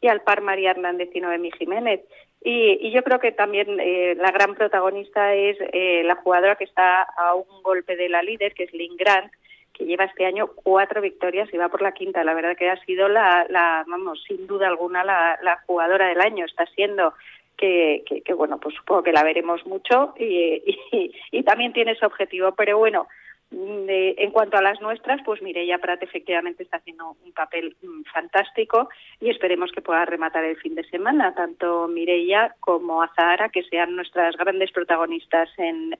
[0.00, 2.00] y al par María Hernández y Noemí Jiménez.
[2.42, 6.64] Y, y yo creo que también eh, la gran protagonista es eh, la jugadora que
[6.64, 9.30] está a un golpe de la líder, que es Lynn Grant,
[9.74, 12.24] que lleva este año cuatro victorias y va por la quinta.
[12.24, 16.20] La verdad que ha sido la, la vamos, sin duda alguna, la, la jugadora del
[16.20, 16.46] año.
[16.46, 17.12] Está siendo
[17.60, 20.24] que, que, bueno, pues supongo que la veremos mucho y,
[20.92, 22.52] y, y también tiene ese objetivo.
[22.56, 23.06] Pero bueno,
[23.52, 28.88] en cuanto a las nuestras, pues Mireia Prat efectivamente está haciendo un papel mm, fantástico
[29.20, 33.96] y esperemos que pueda rematar el fin de semana, tanto Mireia como Azahara, que sean
[33.96, 35.90] nuestras grandes protagonistas en,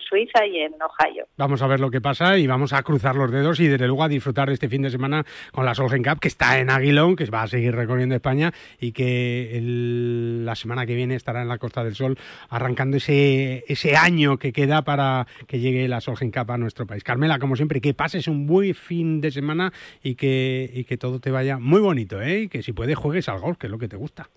[0.00, 1.26] Suiza y en Ohio.
[1.36, 4.02] Vamos a ver lo que pasa y vamos a cruzar los dedos y desde luego
[4.02, 7.16] a disfrutar de este fin de semana con la Solgen Cup, que está en Aguilón,
[7.16, 11.58] que va a seguir recorriendo España y que la semana que viene estará en la
[11.58, 16.50] Costa del Sol arrancando ese, ese año que queda para que llegue la Solgen Cup
[16.50, 17.04] a nuestro país.
[17.04, 19.72] Carmela, como siempre, que pases un buen fin de semana
[20.02, 22.42] y que, y que todo te vaya muy bonito, ¿eh?
[22.42, 24.28] Y que si puedes juegues al golf, que es lo que te gusta.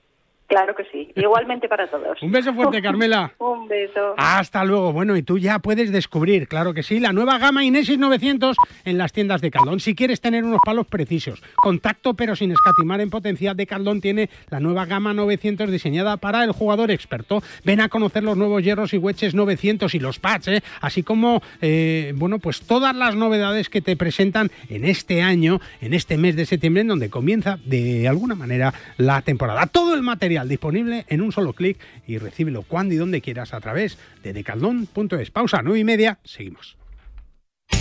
[0.53, 1.11] Claro que sí.
[1.15, 2.21] Igualmente para todos.
[2.21, 3.33] Un beso fuerte, Carmela.
[3.39, 4.13] Un beso.
[4.17, 4.93] Hasta luego.
[4.93, 8.99] Bueno, y tú ya puedes descubrir, claro que sí, la nueva gama Inesis 900 en
[8.99, 9.79] las tiendas de Caldón.
[9.79, 14.29] Si quieres tener unos palos precisos, contacto pero sin escatimar en potencia, de Caldón tiene
[14.51, 17.41] la nueva gama 900 diseñada para el jugador experto.
[17.63, 20.63] Ven a conocer los nuevos hierros y hueches 900 y los pads, ¿eh?
[20.81, 25.95] así como, eh, bueno, pues todas las novedades que te presentan en este año, en
[25.95, 29.65] este mes de septiembre, en donde comienza de alguna manera la temporada.
[29.65, 31.77] Todo el material disponible en un solo clic
[32.07, 35.31] y recíbelo cuando y donde quieras a través de decaldón.es.
[35.31, 36.77] Pausa, nueve y media, seguimos.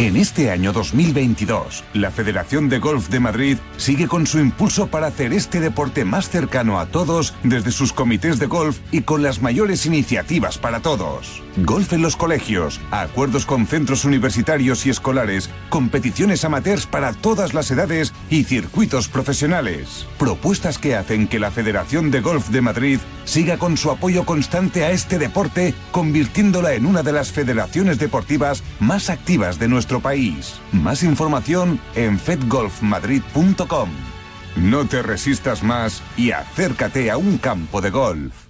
[0.00, 5.08] En este año 2022, la Federación de Golf de Madrid sigue con su impulso para
[5.08, 9.42] hacer este deporte más cercano a todos desde sus comités de golf y con las
[9.42, 11.42] mayores iniciativas para todos.
[11.56, 17.70] Golf en los colegios, acuerdos con centros universitarios y escolares, competiciones amateurs para todas las
[17.70, 20.06] edades y circuitos profesionales.
[20.18, 24.84] Propuestas que hacen que la Federación de Golf de Madrid siga con su apoyo constante
[24.84, 30.60] a este deporte, convirtiéndola en una de las federaciones deportivas más activas de nuestro país.
[30.72, 33.90] Más información en fedgolfmadrid.com.
[34.56, 38.49] No te resistas más y acércate a un campo de golf.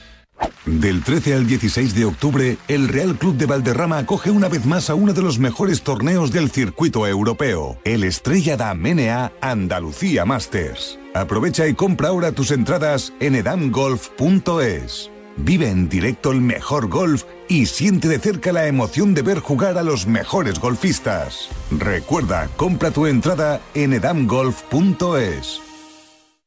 [0.65, 4.89] Del 13 al 16 de octubre, el Real Club de Valderrama acoge una vez más
[4.89, 10.99] a uno de los mejores torneos del circuito europeo, el Estrella da Menea Andalucía Masters.
[11.13, 15.11] Aprovecha y compra ahora tus entradas en edamgolf.es.
[15.37, 19.77] Vive en directo el mejor golf y siente de cerca la emoción de ver jugar
[19.77, 21.49] a los mejores golfistas.
[21.71, 25.70] Recuerda, compra tu entrada en edamgolf.es.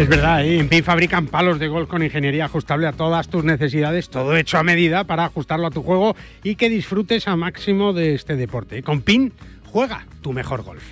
[0.00, 0.58] Es verdad, ¿eh?
[0.58, 4.56] en PIN fabrican palos de golf con ingeniería ajustable a todas tus necesidades, todo hecho
[4.56, 8.82] a medida para ajustarlo a tu juego y que disfrutes a máximo de este deporte.
[8.82, 9.34] Con PIN,
[9.66, 10.82] juega tu mejor golf.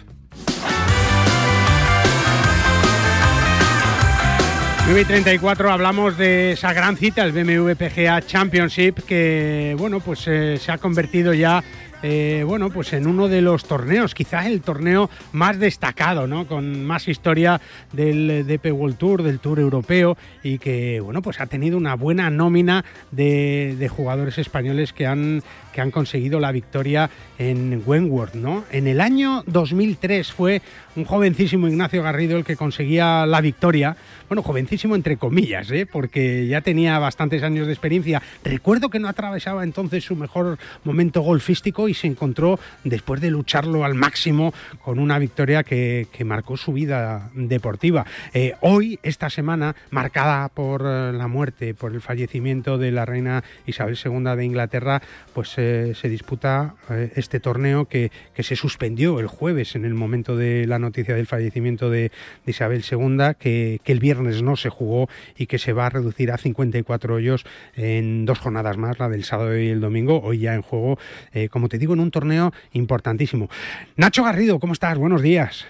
[4.89, 10.24] 9 y 34 hablamos de esa gran cita, el BMW PGA Championship, que bueno, pues
[10.26, 11.64] eh, se ha convertido ya
[12.03, 16.46] eh, bueno, pues en uno de los torneos, quizás el torneo más destacado, ¿no?
[16.46, 17.61] Con más historia
[17.92, 22.30] del DP World Tour, del Tour Europeo y que, bueno, pues ha tenido una buena
[22.30, 25.42] nómina de, de jugadores españoles que han,
[25.72, 28.64] que han conseguido la victoria en Wentworth, ¿no?
[28.70, 30.62] En el año 2003 fue
[30.99, 33.96] un jovencísimo Ignacio Garrido el que conseguía la victoria.
[34.28, 35.86] Bueno, jovencísimo entre comillas, ¿eh?
[35.90, 38.20] porque ya tenía bastantes años de experiencia.
[38.44, 43.84] Recuerdo que no atravesaba entonces su mejor momento golfístico y se encontró, después de lucharlo
[43.84, 48.05] al máximo, con una victoria que, que marcó su vida deportiva.
[48.34, 53.44] Eh, hoy, esta semana, marcada por eh, la muerte, por el fallecimiento de la reina
[53.66, 55.01] Isabel II de Inglaterra,
[55.32, 56.74] pues se disputa
[57.14, 61.26] este torneo que, que se suspendió el jueves en el momento de la noticia del
[61.26, 62.11] fallecimiento de,
[62.45, 65.91] de Isabel II, que, que, el viernes no se jugó y que se va a
[65.91, 67.45] reducir a 54 hoyos
[67.76, 70.99] en dos jornadas más, la del sábado y el domingo, hoy ya en juego,
[71.32, 73.49] eh, como te digo, en un torneo importantísimo.
[73.97, 74.99] Nacho Garrido, ¿cómo estás?
[74.99, 75.66] Buenos días.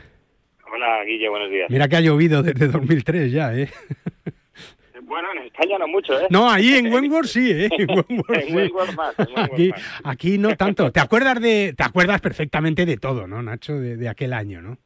[0.72, 1.70] Hola, Guille, buenos días.
[1.70, 3.68] Mira que ha llovido desde 2003 ya, ¿eh?
[5.02, 6.26] Bueno, en España no mucho, ¿eh?
[6.28, 7.68] No, ahí en Wentworth sí, ¿eh?
[7.70, 8.54] En Wentworth, en sí.
[8.54, 10.00] Wentworth más, en Wentworth aquí, más.
[10.04, 10.92] aquí no tanto.
[10.92, 13.78] ¿Te acuerdas de, te acuerdas perfectamente de todo, ¿no, Nacho?
[13.78, 14.76] De, de aquel año, ¿no?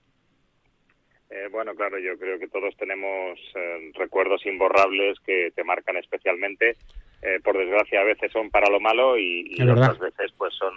[1.34, 6.76] Eh, bueno, claro, yo creo que todos tenemos eh, recuerdos imborrables que te marcan especialmente.
[7.22, 10.74] Eh, por desgracia, a veces son para lo malo y, otras veces pues son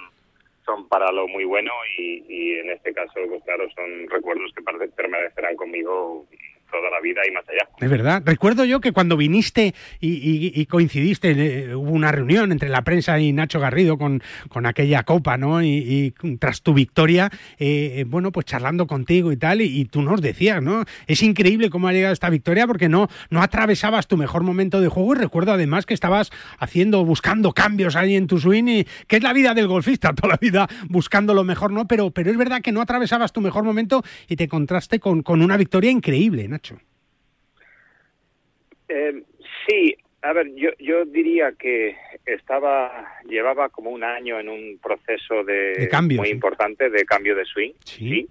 [0.66, 4.64] son para lo muy bueno y, y en este caso, pues claro, son recuerdos que
[4.95, 6.26] permanecerán conmigo
[6.72, 7.68] toda la vida y más allá.
[7.80, 8.24] Es verdad.
[8.26, 13.34] Recuerdo yo que cuando viniste y, coincidiste, eh, hubo una reunión entre la prensa y
[13.34, 15.63] Nacho Garrido con, con aquella copa, ¿no?
[15.63, 20.22] Y, tras tu victoria, eh, eh, bueno, pues charlando contigo y tal, y, tú nos
[20.22, 20.84] decías, ¿no?
[21.07, 24.88] Es increíble cómo ha llegado esta victoria porque no, no atravesabas tu mejor momento de
[24.88, 29.18] juego y recuerdo además que estabas haciendo, buscando cambios ahí en tu swing, y, que
[29.18, 31.88] es la vida del golfista, toda la vida buscando lo mejor, ¿no?
[31.88, 35.41] Pero, pero es verdad que no atravesabas tu mejor momento y te contraste con, con
[35.41, 36.80] una victoria increíble, Nacho.
[38.88, 39.24] Eh,
[39.68, 45.43] sí, a ver, yo, yo diría que estaba, llevaba como un año en un proceso
[45.43, 46.34] de, De cambio, muy sí.
[46.34, 48.26] importante de cambio de swing, sí,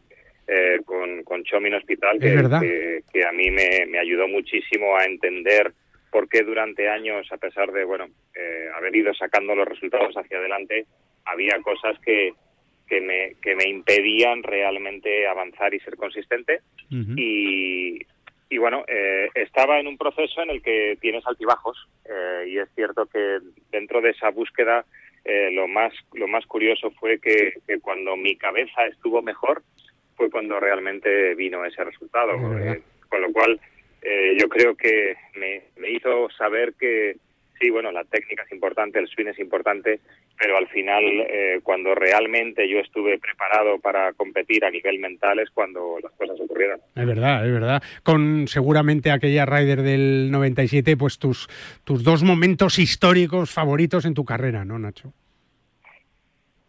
[0.47, 5.73] eh, con, con Chomin Hospital, que a mí me, me ayudó muchísimo a entender
[6.11, 10.39] por qué durante años, a pesar de, bueno, eh, haber ido sacando los resultados hacia
[10.39, 10.87] adelante,
[11.27, 12.33] había cosas que,
[12.87, 16.61] que, me, que me impedían realmente avanzar y ser consistente
[17.17, 17.99] y,
[18.55, 22.69] y bueno, eh, estaba en un proceso en el que tienes altibajos eh, y es
[22.77, 23.41] cierto que
[23.73, 24.85] dentro de esa búsqueda
[25.25, 29.65] eh, lo más lo más curioso fue que, que cuando mi cabeza estuvo mejor
[30.17, 32.35] fue cuando realmente vino ese resultado.
[32.61, 33.61] Eh, con lo cual
[34.03, 37.17] eh, yo creo que me, me hizo saber que
[37.61, 40.01] sí, bueno, la técnica es importante, el swing es importante,
[40.39, 45.51] pero al final eh, cuando realmente yo estuve preparado para competir a nivel mental es
[45.51, 46.81] cuando las cosas ocurrieron.
[46.95, 47.83] Es verdad, es verdad.
[48.03, 51.49] Con seguramente aquella Ryder del 97, pues tus,
[51.85, 55.13] tus dos momentos históricos favoritos en tu carrera, ¿no, Nacho?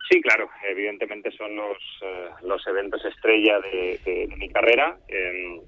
[0.09, 4.97] Sí, claro, evidentemente son los, eh, los eventos estrella de, de- de mi carrera.
[5.07, 5.61] Eh,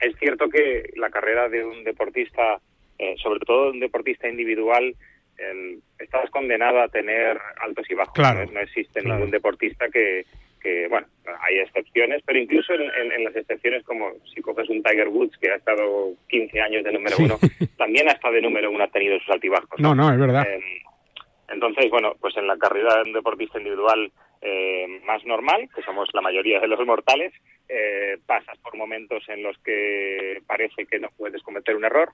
[0.00, 2.58] es cierto que la carrera de un deportista,
[3.00, 4.94] eh, sobre todo un deportista individual,
[5.38, 8.12] eh, estás condenado a tener altos y bajos.
[8.14, 9.14] Claro, no, No existe claro.
[9.16, 10.26] ningún deportista que,
[10.60, 11.06] que, bueno,
[11.40, 15.38] hay excepciones, pero incluso en, en- en las excepciones, como si coges un Tiger Woods
[15.38, 17.24] que ha estado 15 años de número Sí.
[17.24, 17.38] uno,
[17.78, 19.80] también ha estado de número uno, ha tenido sus altibajos.
[19.80, 20.46] No, no, es verdad.
[20.46, 20.60] Eh,
[21.48, 26.08] entonces, bueno, pues en la carrera de un deportista individual eh, más normal, que somos
[26.12, 27.32] la mayoría de los mortales,
[27.68, 32.10] eh, pasas por momentos en los que parece que no puedes cometer un error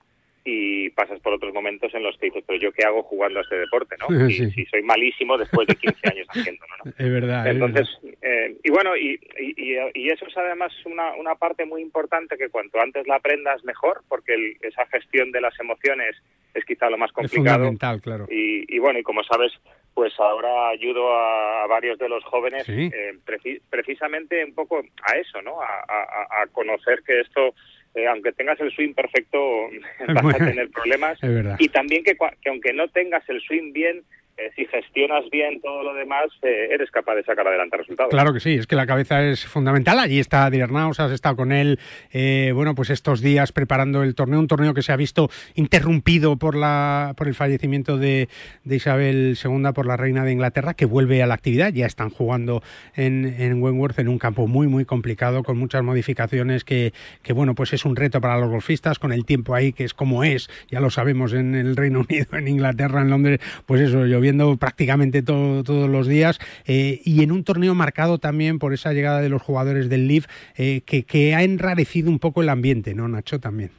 [0.49, 3.43] y pasas por otros momentos en los que dices, pero yo qué hago jugando a
[3.43, 4.07] este deporte, ¿no?
[4.31, 4.51] Y Sí.
[4.53, 6.93] si soy malísimo después de 15 años haciéndolo, ¿no?
[6.97, 7.47] Es verdad.
[7.49, 7.89] es Entonces,
[8.23, 12.37] eh, y bueno, y, y, y- y eso es además una, una parte muy importante
[12.39, 16.15] que cuanto antes la aprendas mejor, porque el- esa gestión de las emociones
[16.55, 17.25] es quizá lo más verdad.
[17.27, 17.57] es complicado.
[17.67, 18.27] fundamental, claro.
[18.31, 19.53] Y, y bueno, y como sabes,
[19.95, 22.91] pues ahora ayudo a, a varios de los jóvenes Sí.
[22.95, 25.61] eh, preci- precisamente un poco a eso, ¿no?
[25.61, 27.55] A, a- a conocer que esto,
[27.97, 29.39] eh, aunque tengas el swing perfecto,
[30.09, 31.19] vas a tener problemas.
[31.23, 31.57] Es verdad.
[31.59, 34.05] Y también que, que aunque no tengas el swing bien,
[34.39, 38.11] eh, si gestionas bien todo lo demás, eh, eres capaz de sacar adelante resultados.
[38.11, 39.99] Claro que sí, es que la cabeza es fundamental.
[39.99, 41.79] Allí está Dirnaus, has estado con él,
[42.13, 46.37] eh, bueno, pues estos días preparando el torneo, un torneo que se ha visto interrumpido
[46.37, 48.29] por la por el fallecimiento de,
[48.65, 51.73] de Isabel II, por la reina de Inglaterra, que vuelve a la actividad.
[51.73, 52.63] Ya están jugando
[52.95, 57.55] en, en Wentworth en un campo muy, muy complicado, con muchas modificaciones que, que, bueno,
[57.55, 60.51] pues es un reto para los golfistas, con el tiempo ahí, que es como es,
[60.69, 64.57] ya lo sabemos en el Reino Unido, en Inglaterra, en Londres, pues eso, yo viendo
[64.57, 69.29] prácticamente todos los días eh, y en un torneo marcado también por esa llegada de
[69.29, 73.39] los jugadores del Leaf eh, que, que, ha enrarecido un poco el ambiente, ¿no, Nacho?
[73.39, 73.71] También.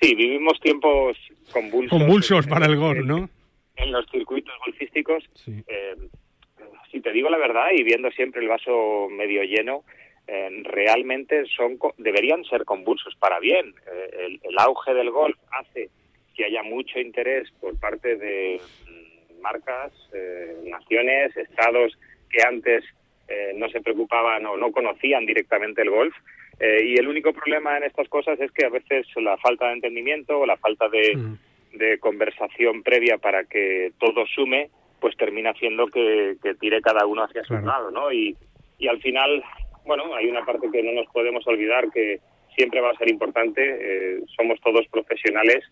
[0.00, 1.18] Sí, vivimos tiempos
[1.52, 1.98] convulsos.
[1.98, 3.28] Convulsos para el golf, ¿no?
[3.76, 5.22] En los circuitos golfísticos.
[5.34, 5.62] Sí.
[5.66, 5.96] Eh,
[6.90, 9.84] si te digo la verdad y viendo siempre el vaso medio lleno,
[10.26, 13.74] eh, realmente son deberían ser convulsos para bien.
[13.92, 15.90] Eh, el, el, auge del golf hace
[16.34, 18.60] que haya mucho interés por parte de
[19.40, 21.98] marcas, eh, naciones, estados
[22.30, 22.84] que antes
[23.28, 26.14] eh, no se preocupaban o no conocían directamente el golf.
[26.60, 29.74] Eh, y el único problema en estas cosas es que a veces la falta de
[29.74, 31.76] entendimiento o la falta de, mm.
[31.78, 34.70] de conversación previa para que todo sume,
[35.00, 37.62] pues termina haciendo que, que tire cada uno hacia claro.
[37.62, 38.12] su lado, ¿no?
[38.12, 38.36] Y,
[38.78, 39.42] y al final,
[39.84, 42.20] bueno, hay una parte que no nos podemos olvidar que
[42.56, 43.62] siempre va a ser importante.
[43.62, 45.64] Eh, somos todos profesionales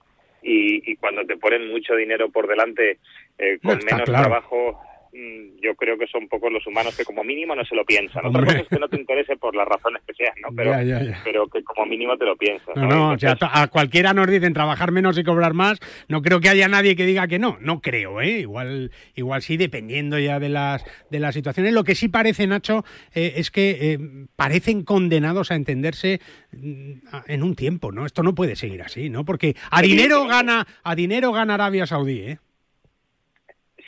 [0.42, 2.98] y, y, cuando te ponen mucho dinero por delante
[3.38, 4.24] eh, con no, menos claro.
[4.24, 4.80] trabajo
[5.12, 8.26] yo creo que son pocos los humanos que como mínimo no se lo piensan.
[8.26, 10.48] Otra cosa es que no te interese por las razones que sean, ¿no?
[10.54, 11.20] Pero, ya, ya, ya.
[11.24, 12.76] pero que como mínimo te lo piensas.
[12.76, 15.80] No, no, Entonces, o sea, a cualquiera nos dicen trabajar menos y cobrar más.
[16.08, 17.58] No creo que haya nadie que diga que no.
[17.60, 18.40] No creo, ¿eh?
[18.40, 21.72] Igual, igual sí, dependiendo ya de las, de las situaciones.
[21.72, 23.98] Lo que sí parece, Nacho, eh, es que eh,
[24.36, 26.20] parecen condenados a entenderse
[26.52, 26.92] mm,
[27.26, 28.06] en un tiempo, ¿no?
[28.06, 29.24] Esto no puede seguir así, ¿no?
[29.24, 32.38] Porque a dinero gana, a dinero gana Arabia Saudí, ¿eh?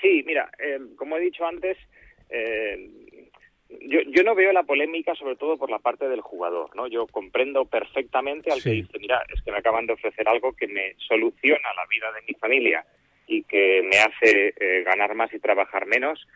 [0.03, 1.79] Sí, mira, eh, como he dicho antes,
[2.29, 2.91] eh,
[3.81, 6.89] yo, yo, no veo la polémica sobre todo por la parte del jugador, ¿no?
[6.89, 8.69] Yo comprendo perfectamente al sí.
[8.69, 12.13] que dice, mira, es que me acaban de ofrecer algo que me soluciona la vida
[12.13, 12.85] de mi familia
[13.27, 16.27] y que me hace eh, ganar más y trabajar menos,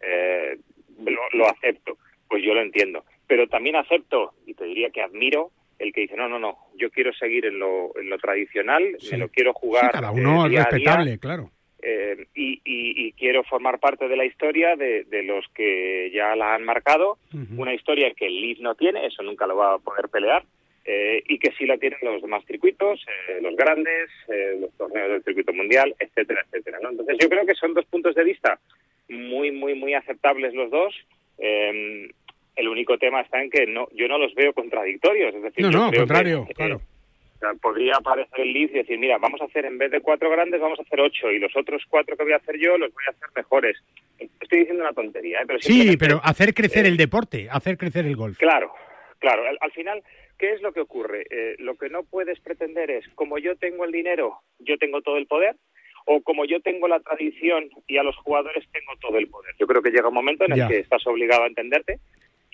[0.00, 0.56] eh,
[1.04, 1.98] lo, lo acepto.
[2.28, 3.04] Pues yo lo entiendo.
[3.26, 6.90] Pero también acepto, y te diría que admiro, el que dice, no, no, no, yo
[6.90, 9.12] quiero seguir en lo, en lo tradicional, sí.
[9.12, 9.86] me lo quiero jugar.
[9.86, 11.50] Sí, cada uno eh, día es respetable, día, claro.
[11.88, 16.34] Eh, y, y, y, quiero formar parte de la historia de, de los que ya
[16.34, 17.58] la han marcado, uh -huh.
[17.58, 20.42] una historia que el Leaf no tiene, eso nunca lo va a poder pelear,
[20.84, 25.10] eh, y que sí la tienen los demás circuitos, eh, los grandes, eh, los torneos
[25.10, 26.78] del circuito mundial, etcétera, etcétera.
[26.82, 26.90] ¿no?
[26.90, 28.58] Entonces yo creo que son dos puntos de vista
[29.08, 30.92] muy, muy, muy aceptables los dos.
[31.38, 32.10] Eh,
[32.56, 35.34] el único tema está en que no, yo no los veo contradictorios.
[35.34, 36.80] Es decir, no, no, creo contrario, que, claro.
[37.36, 40.00] O sea, podría aparecer el Leaf y decir, mira, vamos a hacer en vez de
[40.00, 42.78] cuatro grandes, vamos a hacer ocho y los otros cuatro que voy a hacer yo
[42.78, 43.76] los voy a hacer mejores.
[44.18, 45.44] Estoy diciendo una tontería, ¿eh?
[45.46, 48.38] pero Sí, pero hacer crecer eh, el deporte, hacer crecer el golf.
[48.38, 48.72] Claro,
[49.18, 49.46] claro.
[49.46, 50.02] Al, al final,
[50.38, 51.26] ¿qué es lo que ocurre?
[51.28, 55.18] Eh, lo que no puedes pretender es, como yo tengo el dinero, yo tengo todo
[55.18, 55.56] el poder,
[56.06, 59.54] o como yo tengo la tradición y a los jugadores tengo todo el poder.
[59.58, 60.68] Yo creo que llega un momento en el ya.
[60.68, 61.98] que estás obligado a entenderte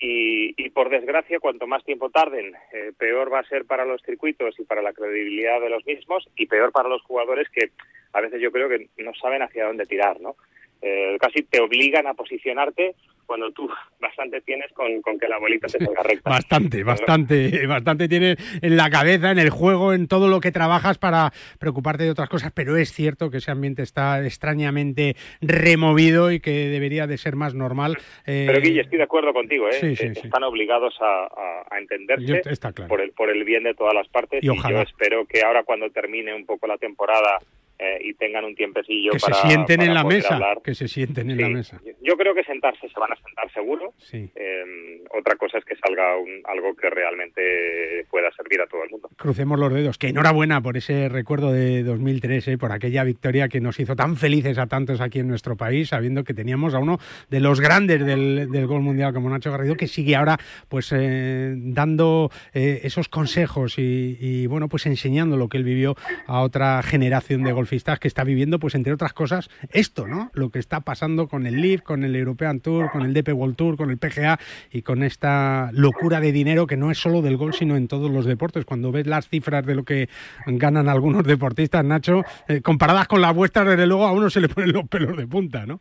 [0.05, 4.01] y, y, por desgracia, cuanto más tiempo tarden, eh, peor va a ser para los
[4.01, 7.69] circuitos y para la credibilidad de los mismos y peor para los jugadores que
[8.11, 10.35] a veces yo creo que no saben hacia dónde tirar, ¿no?
[10.81, 12.95] Eh, casi te obligan a posicionarte
[13.25, 13.69] cuando tú
[13.99, 16.29] bastante tienes con, con que la bolita te salga recta.
[16.29, 20.97] bastante, bastante, bastante tienes en la cabeza, en el juego, en todo lo que trabajas
[20.97, 26.39] para preocuparte de otras cosas, pero es cierto que ese ambiente está extrañamente removido y
[26.39, 27.97] que debería de ser más normal.
[28.25, 28.45] Eh...
[28.47, 29.73] Pero Guille, estoy de acuerdo contigo, ¿eh?
[29.73, 30.43] Sí, sí, Están sí.
[30.43, 32.89] obligados a, a, a entenderse yo, está claro.
[32.89, 34.77] por, el, por el bien de todas las partes y, y ojalá.
[34.77, 37.39] yo espero que ahora cuando termine un poco la temporada
[37.79, 40.61] eh, y tengan un tiempecillo que para se sienten para en la mesa hablar.
[40.63, 41.41] que se sienten en sí.
[41.43, 44.29] la mesa yo creo que sentarse se van a sentar seguro sí.
[44.35, 48.91] eh, otra cosa es que salga un, algo que realmente pueda servir a todo el
[48.91, 53.47] mundo crucemos los dedos que enhorabuena por ese recuerdo de 2003 eh, por aquella victoria
[53.49, 56.79] que nos hizo tan felices a tantos aquí en nuestro país sabiendo que teníamos a
[56.79, 56.99] uno
[57.29, 60.37] de los grandes del, del gol mundial como Nacho Garrido que sigue ahora
[60.69, 65.95] pues eh, dando eh, esos consejos y, y bueno pues enseñando lo que él vivió
[66.27, 70.31] a otra generación de golfistas que está viviendo, pues entre otras cosas, esto, ¿no?
[70.33, 73.55] Lo que está pasando con el Leaf, con el European Tour, con el DP World
[73.55, 74.37] Tour, con el PGA
[74.69, 78.11] y con esta locura de dinero que no es solo del golf, sino en todos
[78.11, 78.65] los deportes.
[78.65, 80.09] Cuando ves las cifras de lo que
[80.45, 84.49] ganan algunos deportistas, Nacho, eh, comparadas con las vuestras, desde luego a uno se le
[84.49, 85.79] ponen los pelos de punta, ¿no?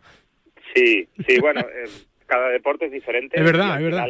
[0.72, 1.90] Sí, sí, bueno, eh,
[2.26, 3.36] cada deporte es diferente.
[3.36, 4.06] Es verdad, es verdad.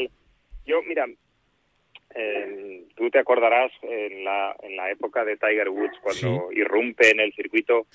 [0.66, 1.06] Yo, mira,
[2.14, 7.20] eh, tú te acordarás en la, en la época de Tiger Woods, cuando irrumpe en
[7.20, 7.86] el circuito,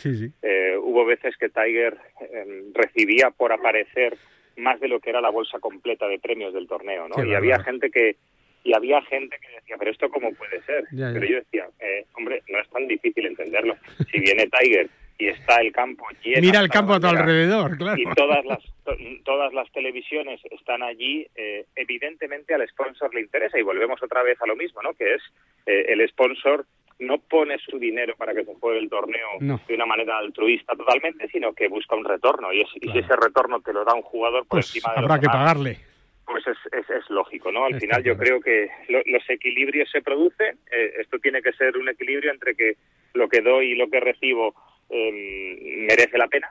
[0.41, 4.17] eh, hubo veces que Tiger eh, recibía por aparecer
[4.57, 7.15] más de lo que era la bolsa completa de premios del torneo, ¿no?
[7.15, 8.15] Qué y había gente que
[8.63, 10.83] y había gente que decía, pero esto cómo puede ser.
[10.91, 11.13] Ya, ya.
[11.13, 13.77] Pero yo decía, eh, hombre, no es tan difícil entenderlo.
[14.11, 14.89] Si viene Tiger
[15.19, 17.99] y está el campo lleno, Mira el campo a tu alrededor, claro.
[17.99, 18.95] y todas las to-
[19.25, 24.39] todas las televisiones están allí eh, evidentemente al sponsor le interesa y volvemos otra vez
[24.41, 25.21] a lo mismo no que es
[25.65, 26.65] eh, el sponsor
[26.99, 29.59] no pone su dinero para que se juegue el torneo No.
[29.67, 33.15] de una manera altruista totalmente sino que busca un retorno y, es- y si ese
[33.15, 35.77] retorno te lo da un jugador por Pues encima de habrá que demás, pagarle.
[36.25, 37.65] pues es, es, es lógico, ¿no?
[37.65, 40.57] Al Está final yo creo que lo- los equilibrios se producen.
[40.71, 42.75] eh, esto tiene que ser un equilibrio entre que
[43.13, 44.53] lo que doy y lo que recibo
[44.89, 46.49] merece la pena.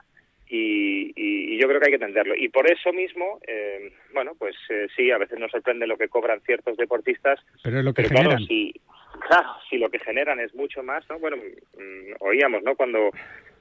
[0.49, 2.33] Y, y- y yo creo que hay que entenderlo.
[2.35, 6.07] Y por eso mismo, eh, bueno, pues eh, sí, a veces nos sorprende lo que
[6.07, 8.47] cobran ciertos deportistas, Pero es lo que pero claro, generan.
[8.47, 8.73] si,
[9.27, 11.19] claro, si lo que generan es mucho más, ¿no?
[11.19, 12.75] Bueno, mm, oíamos, ¿no?
[12.77, 13.11] Cuando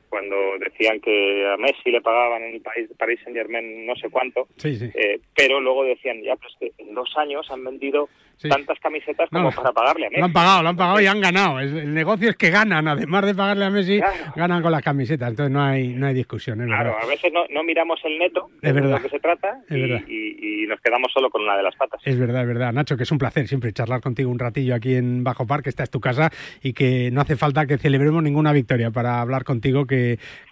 [0.08, 4.08] cuando decían que a Messi le pagaban en el país Paris Saint Germain no sé
[4.10, 4.90] cuánto, Sí, sí.
[4.94, 8.50] eh, pero luego decían, ya, pues que en dos años han vendido Sí.
[8.50, 10.20] tantas camisetas como No, para pagarle a Messi.
[10.20, 11.58] Lo han pagado, lo han pagado y han ganado.
[11.58, 13.98] Es- El negocio es que ganan, además de pagarle a Messi,
[14.36, 15.30] ganan con las camisetas.
[15.30, 17.04] Entonces no hay, no hay discusión, es Claro, verdad.
[17.04, 18.96] a veces no, no miramos el neto, Es de verdad.
[18.98, 20.02] lo que se trata, Es y, verdad.
[20.06, 21.98] y- y nos quedamos solo con una de las patas.
[22.04, 22.72] Es verdad, es verdad.
[22.74, 25.70] Nacho, que es un placer siempre charlar contigo un ratillo aquí en Bajo Par, que
[25.70, 26.30] esta es tu casa
[26.62, 29.95] y que no hace falta que celebremos ninguna victoria para hablar contigo, que,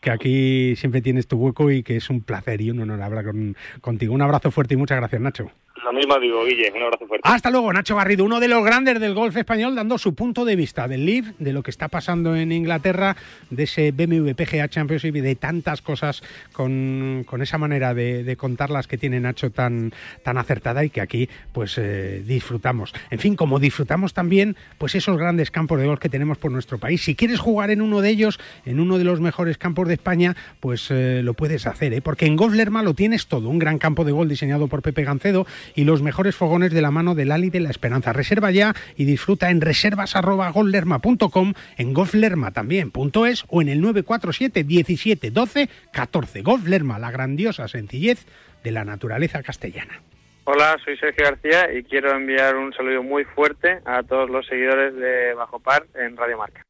[0.01, 3.24] que aquí siempre tienes tu hueco y que es un placer y un honor hablar
[3.24, 4.14] con- contigo.
[4.14, 5.51] Un abrazo fuerte y muchas gracias, Nacho.
[5.83, 7.29] Lo mismo digo, Guille, un abrazo fuerte.
[7.29, 10.55] Hasta luego, Nacho Garrido, uno de los grandes del golf español, dando su punto de
[10.55, 13.16] vista del Live, de lo que está pasando en Inglaterra,
[13.51, 16.22] de ese BMW PGA Championship y de tantas cosas
[16.53, 21.01] con, con esa manera de, de contarlas que tiene Nacho tan, tan acertada y que
[21.01, 22.95] aquí pues eh, disfrutamos.
[23.11, 26.79] En fin, como disfrutamos también pues esos grandes campos de golf que tenemos por nuestro
[26.79, 27.03] país.
[27.03, 30.37] Si quieres jugar en uno de ellos, en uno de los mejores campos de España,
[30.61, 32.01] pues eh, lo puedes hacer, ¿eh?
[32.01, 35.03] porque en Golf Lerma lo tienes todo, un gran campo de golf diseñado por Pepe
[35.03, 38.12] Gancedo y los mejores fogones de la mano del Ali de la Esperanza.
[38.12, 45.69] Reserva ya y disfruta en reservas@golflerma.com, en golflerma también.es o en el 947 17 12
[45.93, 46.43] 14.
[46.43, 48.27] Golf Lerma, la grandiosa sencillez
[48.62, 50.01] de la naturaleza castellana.
[50.45, 54.95] Hola, soy Sergio García y quiero enviar un saludo muy fuerte a todos los seguidores
[54.95, 56.62] de Bajo Par en Radio Marca.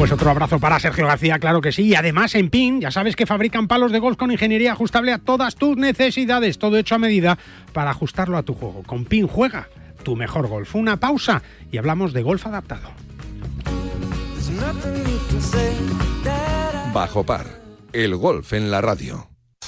[0.00, 1.88] Pues otro abrazo para Sergio García, claro que sí.
[1.88, 5.18] Y además en PIN, ya sabes que fabrican palos de golf con ingeniería ajustable a
[5.18, 6.58] todas tus necesidades.
[6.58, 7.36] Todo hecho a medida
[7.74, 8.82] para ajustarlo a tu juego.
[8.84, 9.68] Con PIN juega
[10.02, 10.74] tu mejor golf.
[10.74, 12.88] Una pausa y hablamos de golf adaptado.
[16.94, 17.44] Bajo par,
[17.92, 19.28] el golf en la radio.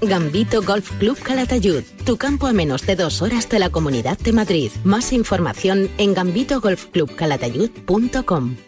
[0.00, 4.32] Gambito Golf Club Calatayud, tu campo a menos de dos horas de la Comunidad de
[4.32, 4.70] Madrid.
[4.84, 8.67] Más información en gambitogolfclubcalatayud.com.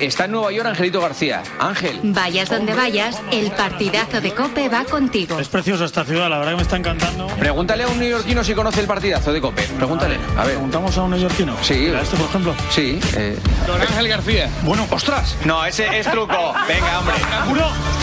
[0.00, 1.42] Está en Nueva York Angelito García.
[1.58, 1.98] Ángel.
[2.04, 5.38] Vayas donde vayas, el partidazo de Cope va contigo.
[5.40, 7.26] Es preciosa esta ciudad, la verdad que me está encantando.
[7.26, 9.62] Pregúntale a un neoyorquino si conoce el partidazo de Cope.
[9.76, 10.16] Pregúntale.
[10.36, 10.54] A ver.
[10.54, 11.56] ¿Preguntamos a un neoyorquino?
[11.62, 11.88] Sí.
[11.88, 12.54] ¿A este, por ejemplo?
[12.70, 13.00] Sí.
[13.16, 13.36] eh.
[13.66, 14.48] Don Ángel García.
[14.62, 15.36] Bueno, ostras.
[15.44, 16.54] No, ese es truco.
[16.68, 17.14] Venga, hombre.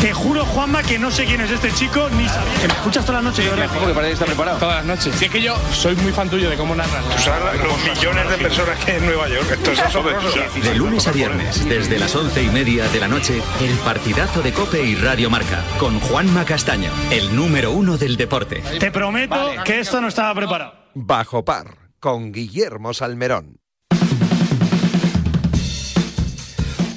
[0.02, 2.54] te juro, Juanma, que no sé quién es este chico, ni sabía.
[2.62, 3.70] Que me escuchas toda la noche, verdad.
[3.74, 4.58] Porque parece que está preparado.
[4.60, 5.16] Todas las noches.
[5.16, 7.04] Si es que yo soy muy fan tuyo de cómo narras.
[7.16, 9.48] Tú sabes los millones de personas que hay en Nueva York.
[9.52, 10.40] Esto es asombroso.
[10.62, 14.52] De lunes a viernes, desde las once y media de la noche, el partidazo de
[14.54, 18.62] Cope y Radio Marca, con Juanma Castaño, el número uno del deporte.
[18.80, 20.74] Te prometo que esto no estaba preparado.
[20.94, 23.58] Bajo par, con Guillermo Salmerón.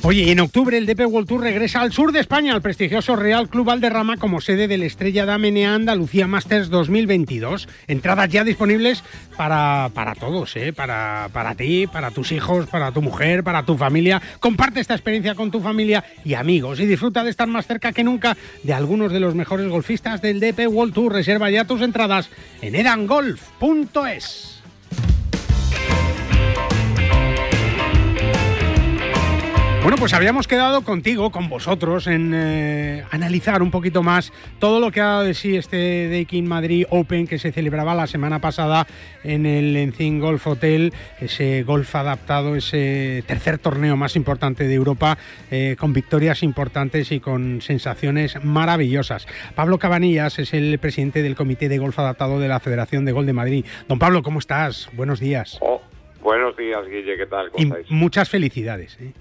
[0.02, 3.48] Oye, en octubre el DP World Tour regresa al sur de España, al prestigioso Real
[3.48, 7.68] Club Valderrama, como sede del Estrella Damenea Andalucía Masters 2022.
[7.88, 9.02] Entradas ya disponibles
[9.36, 10.72] para, para todos, ¿eh?
[10.72, 14.22] para, para ti, para tus hijos, para tu mujer, para tu familia.
[14.38, 18.04] Comparte esta experiencia con tu familia y amigos y disfruta de estar más cerca que
[18.04, 21.12] nunca de algunos de los mejores golfistas del DP World Tour.
[21.12, 22.30] Reserva ya tus entradas
[22.62, 24.57] en edangolf.es.
[29.88, 34.90] Bueno, pues habíamos quedado contigo, con vosotros, en eh, analizar un poquito más todo lo
[34.90, 38.86] que ha dado de sí este Daikin Madrid Open que se celebraba la semana pasada
[39.24, 45.16] en el Encin Golf Hotel, ese golf adaptado, ese tercer torneo más importante de Europa,
[45.50, 49.26] eh, con victorias importantes y con sensaciones maravillosas.
[49.54, 53.24] Pablo Cabanillas es el presidente del Comité de Golf Adaptado de la Federación de Gol
[53.24, 53.64] de Madrid.
[53.88, 54.90] Don Pablo, ¿cómo estás?
[54.92, 55.56] Buenos días.
[55.62, 55.80] Oh,
[56.20, 57.50] buenos días, Guille, ¿qué tal?
[57.52, 57.90] ¿Cómo Y estáis?
[57.90, 58.98] muchas felicidades.
[59.00, 59.14] ¿eh?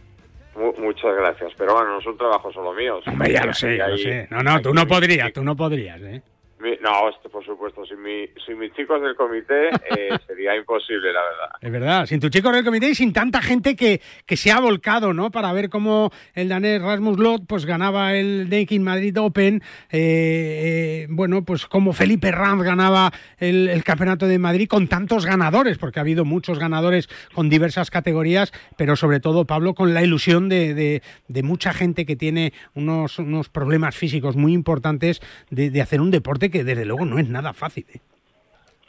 [0.57, 2.99] Mu- muchas gracias, pero bueno, no es un trabajo solo mío.
[3.05, 4.27] Hombre, ya lo sé, ya lo sé.
[4.31, 6.21] No, no, tú no podrías, tú no podrías, ¿eh?
[6.59, 11.21] No, este, por supuesto, sin, mi, sin mis chicos del comité eh, sería imposible, la
[11.21, 11.49] verdad.
[11.61, 14.59] Es verdad, sin tu chico del comité y sin tanta gente que, que se ha
[14.59, 15.29] volcado, ¿no?
[15.29, 21.07] Para ver cómo el danés Rasmus Lot pues ganaba el Daikin Madrid Open, eh, eh,
[21.09, 25.99] bueno, pues como Felipe Ranz ganaba el, el Campeonato de Madrid con tantos ganadores, porque
[25.99, 30.73] ha habido muchos ganadores con diversas categorías, pero sobre todo, Pablo, con la ilusión de,
[30.73, 36.01] de- de mucha gente que tiene unos, unos problemas físicos muy importantes de, de hacer
[36.01, 37.85] un deporte que desde luego no es nada fácil.
[37.93, 37.99] ¿eh?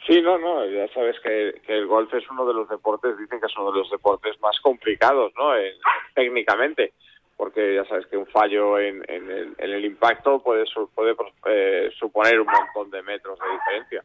[0.07, 3.45] Sí, no, no, ya sabes que, el golf es uno de los deportes, dicen que
[3.45, 5.55] es uno de los deportes más complicados, ¿no?
[5.55, 5.75] En-
[6.15, 6.93] técnicamente,
[7.37, 12.89] porque ya sabes que un fallo en, el, impacto puede, puede eh, suponer un montón
[12.89, 14.03] de metros de diferencia.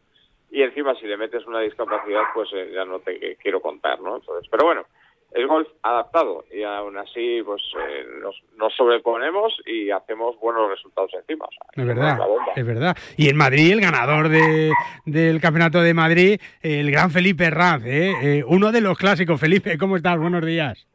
[0.51, 4.17] Y encima, si le metes una discapacidad, pues eh, ya no te quiero contar, ¿no?
[4.17, 4.85] Entonces, pero bueno,
[5.35, 11.11] el golf adaptado y aún así, pues eh, nos, nos sobreponemos y hacemos buenos resultados
[11.15, 11.45] encima.
[11.47, 12.53] o sea, Es verdad, la bomba.
[12.55, 12.97] es verdad.
[13.17, 14.73] Y en Madrid, el ganador de-
[15.05, 18.13] del Campeonato de Madrid, el gran Felipe Ranz, ¿eh?
[18.23, 19.41] Eh, uno de los clásicos.
[19.41, 20.19] Felipe, ¿cómo estás?
[20.19, 20.87] Buenos días.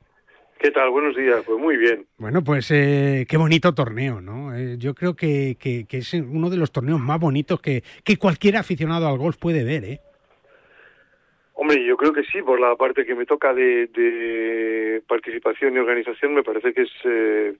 [0.58, 0.90] ¿Qué tal?
[0.90, 1.42] Buenos días.
[1.46, 2.06] Pues muy bien.
[2.18, 4.54] Bueno, pues eh, qué bonito torneo, ¿no?
[4.56, 8.18] Eh, yo creo que, que- que es uno de los torneos más bonitos que, que
[8.18, 10.00] cualquier aficionado al golf puede ver, ¿eh?
[11.62, 15.80] Hombre, yo creo que sí, por la parte que me toca de, de participación y
[15.80, 17.54] organización, me parece que es eh,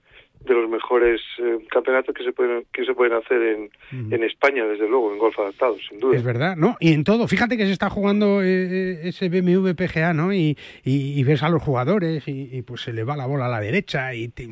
[0.44, 3.70] de los mejores eh, campeonatos que se pueden que se pueden hacer en,
[4.12, 6.16] en España, desde luego, en golf adaptado, sin duda.
[6.16, 6.76] Es verdad, ¿no?
[6.80, 10.32] Y en todo, fíjate que se está jugando eh, ese BMW PGA, ¿no?
[10.32, 13.46] Y, y- y ves a los jugadores y, y, pues se le va la bola
[13.46, 14.48] a la derecha y te-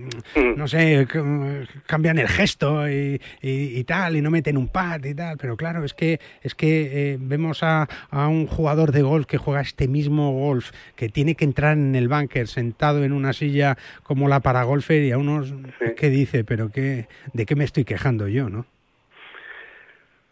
[0.57, 5.03] no sé, c- cambian el gesto y, y- y tal y no meten un pad
[5.05, 9.03] y tal, pero claro, es que es que eh, vemos a, a un jugador de
[9.03, 13.13] golf que juega este mismo golf, que tiene que entrar en el bunker sentado en
[13.13, 15.53] una silla como la para golfer y a unos
[15.97, 18.67] que dice, pero qué de qué me estoy quejando yo, ¿no?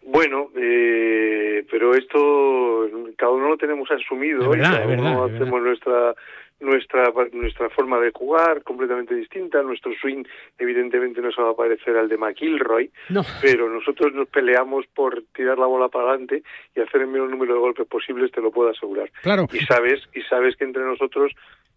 [0.02, 5.62] Bueno, eh, pero esto cada uno lo tenemos asumido verdad, y cada verdad, uno hacemos
[5.62, 6.14] nuestra
[6.58, 9.62] nuestra nuestra forma de jugar completamente distinta.
[9.62, 10.24] Nuestro swing
[10.58, 13.22] evidentemente no se va a parecer al de McIlroy, No.
[13.42, 16.42] pero nosotros nos peleamos por tirar la bola para adelante
[16.74, 19.10] y hacer el menor número de golpes posibles, te lo puedo asegurar.
[19.22, 19.48] Claro.
[19.52, 21.32] Y sabes y sabes que entre nosotros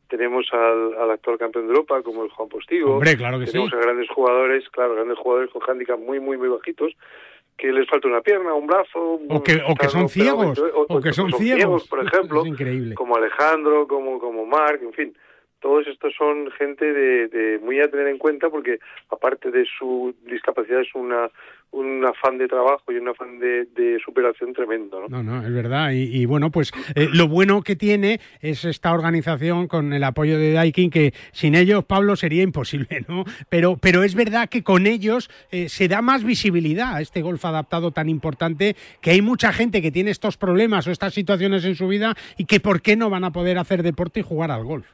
[0.10, 2.96] tenemos al, al actual campeón de Europa como el Juan Postigo.
[2.96, 3.76] Hombre, claro que tenemos sí.
[3.76, 6.94] a grandes jugadores, claro, grandes jugadores con handicaps muy muy muy bajitos
[7.58, 10.58] que les falta una pierna, un brazo, O que, o que son ciegos,
[10.88, 12.96] o que son ciegos, por ejemplo, Es increíble.
[12.96, 15.18] como Alejandro, como como Marc, en fin.
[15.62, 18.80] Todos estos son gente de, de muy a tener en cuenta porque
[19.10, 21.30] aparte de su discapacidad es una
[21.72, 25.08] un afán de trabajo y un afán de, de superación tremendo.
[25.08, 25.36] No, ¿no?
[25.42, 25.92] no, es verdad.
[25.92, 30.40] Y, y bueno, pues eh, lo bueno que tiene es esta organización con el apoyo
[30.40, 33.24] de Daikin, que sin ellos, Pablo, sería imposible, ¿no?
[33.50, 37.46] Pero, pero es verdad que con ellos eh, se da más visibilidad a este golf
[37.46, 41.76] adaptado tan importante, que hay mucha gente que tiene estos problemas o estas situaciones en
[41.76, 44.64] su vida y que por qué no van a poder hacer deporte y jugar al
[44.64, 44.88] golf.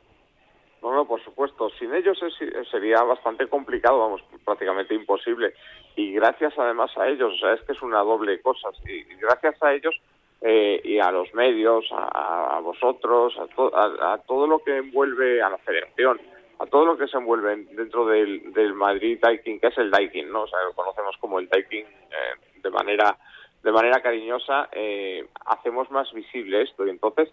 [0.85, 1.69] No, no, por supuesto.
[1.79, 5.53] Sin ellos es- sería bastante complicado, vamos, prácticamente imposible.
[5.95, 8.69] Y gracias además a ellos, o sea, es que es una doble cosa.
[8.87, 9.95] Y gracias a ellos
[10.41, 15.49] eh, y a los medios, a, vosotros, a, to- a- todo lo que envuelve a
[15.49, 16.21] la federación,
[16.59, 19.89] a todo lo que se envuelve en- dentro del, del Madrid Daikin, que es el
[19.89, 20.43] Daikin, ¿no?
[20.43, 23.17] O sea, lo conocemos como el Daikin eh, de manera
[23.63, 27.31] de manera cariñosa, eh, hacemos más visible esto y entonces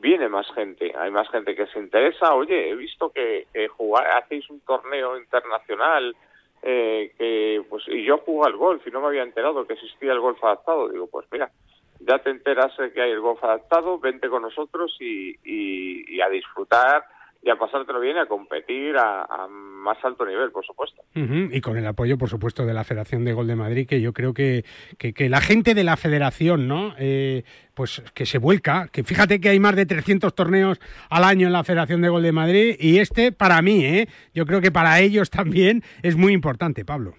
[0.00, 2.34] viene más gente, hay más gente que se interesa.
[2.34, 3.68] Oye, he visto que, que
[4.16, 6.14] hacéis un torneo internacional,
[6.62, 10.12] eh, que pues y yo juego al golf y no me había enterado que existía
[10.12, 10.88] el golf adaptado.
[10.88, 11.50] Digo, pues mira,
[12.00, 17.04] ya te enteras de que hay el golf adaptado, vente con nosotros y a disfrutar
[17.42, 21.02] y a pasártelo bien a competir a, más alto nivel, por supuesto.
[21.14, 24.12] Y con el apoyo, por supuesto, de la Federación de Gol de Madrid, que yo
[24.12, 24.64] creo que,
[24.98, 26.94] que, que la gente de la Federación, ¿no?
[26.98, 30.80] Eh, pues que se vuelca, que fíjate que hay más de 300 torneos
[31.10, 34.08] al año en la Federación de Gol de Madrid y este, para mí, ¿eh?
[34.34, 37.14] Yo creo que para ellos también es muy importante, Pablo.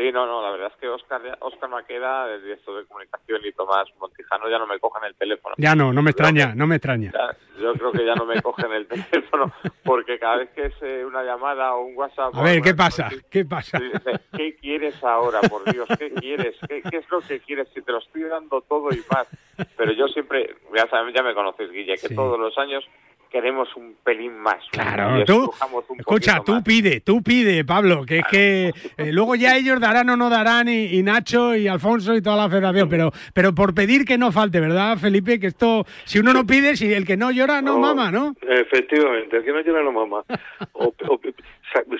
[0.00, 3.52] Sí, no, no, la verdad es que Oscar, Oscar Maqueda, el director de comunicación, y
[3.52, 5.54] Tomás Montijano ya no me cogen el teléfono.
[5.58, 7.12] Ya no, no me extraña, no me extraña.
[7.12, 9.52] Ya, yo creo que ya no me cogen el teléfono
[9.84, 12.34] porque cada vez que es eh, una llamada o un WhatsApp...
[12.34, 13.10] A ver, ¿qué pasa?
[13.30, 13.78] ¿Qué pasa?
[13.78, 15.86] dice, ¿Qué quieres ahora, por Dios?
[15.98, 16.56] ¿Qué quieres?
[16.66, 17.68] ¿Qué, qué es lo que quieres?
[17.74, 19.28] Si te lo estoy dando todo y más.
[19.76, 22.88] Pero yo siempre, ya, ya me conoces, Guille, que todos los años
[23.30, 24.56] queremos un pelín más.
[24.72, 25.52] Claro, tú,
[25.98, 26.62] escucha, tú más.
[26.64, 30.68] pide, tú pide, Pablo, que es que eh, luego ya ellos darán o no darán,
[30.68, 34.32] y, y Nacho y Alfonso y toda la federación, pero, pero por pedir que no
[34.32, 35.38] falte, ¿verdad, Felipe?
[35.38, 38.34] Que esto, si uno no pide, si el que no llora, no, mama, ¿no?
[38.42, 40.24] Efectivamente, el que no llora no mama.
[40.72, 41.20] O- o-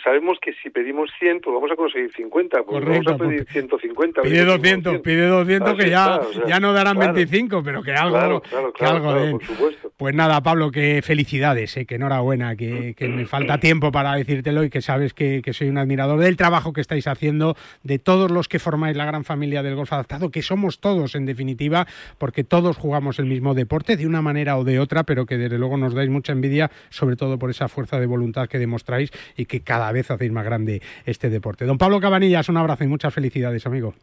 [0.02, 3.46] sabemos que si pedimos 100, pues vamos a conseguir 50, pues Correcto, vamos a pedir
[3.50, 4.22] 150.
[4.22, 7.14] Pide 200, pide 200 que ya, está, o sea, ya no darán claro.
[7.14, 9.30] 25, pero que algo, Claro, claro, que algo den.
[9.32, 9.92] por supuesto.
[9.96, 14.64] Pues nada, Pablo, que felicidades, eh, que enhorabuena, que, que me falta tiempo para decírtelo
[14.64, 18.30] y que sabes que, que soy un admirador del trabajo que estáis haciendo, de todos
[18.30, 21.86] los que formáis la gran familia del golf adaptado, que somos todos en definitiva,
[22.18, 25.58] porque todos jugamos el mismo deporte de una manera o de otra, pero que desde
[25.58, 29.46] luego nos dais mucha envidia, sobre todo por esa fuerza de voluntad que demostráis y
[29.46, 31.64] que cada vez hacéis más grande este deporte.
[31.64, 33.94] Don Pablo Cabanillas, un abrazo y muchas felicidades, amigo.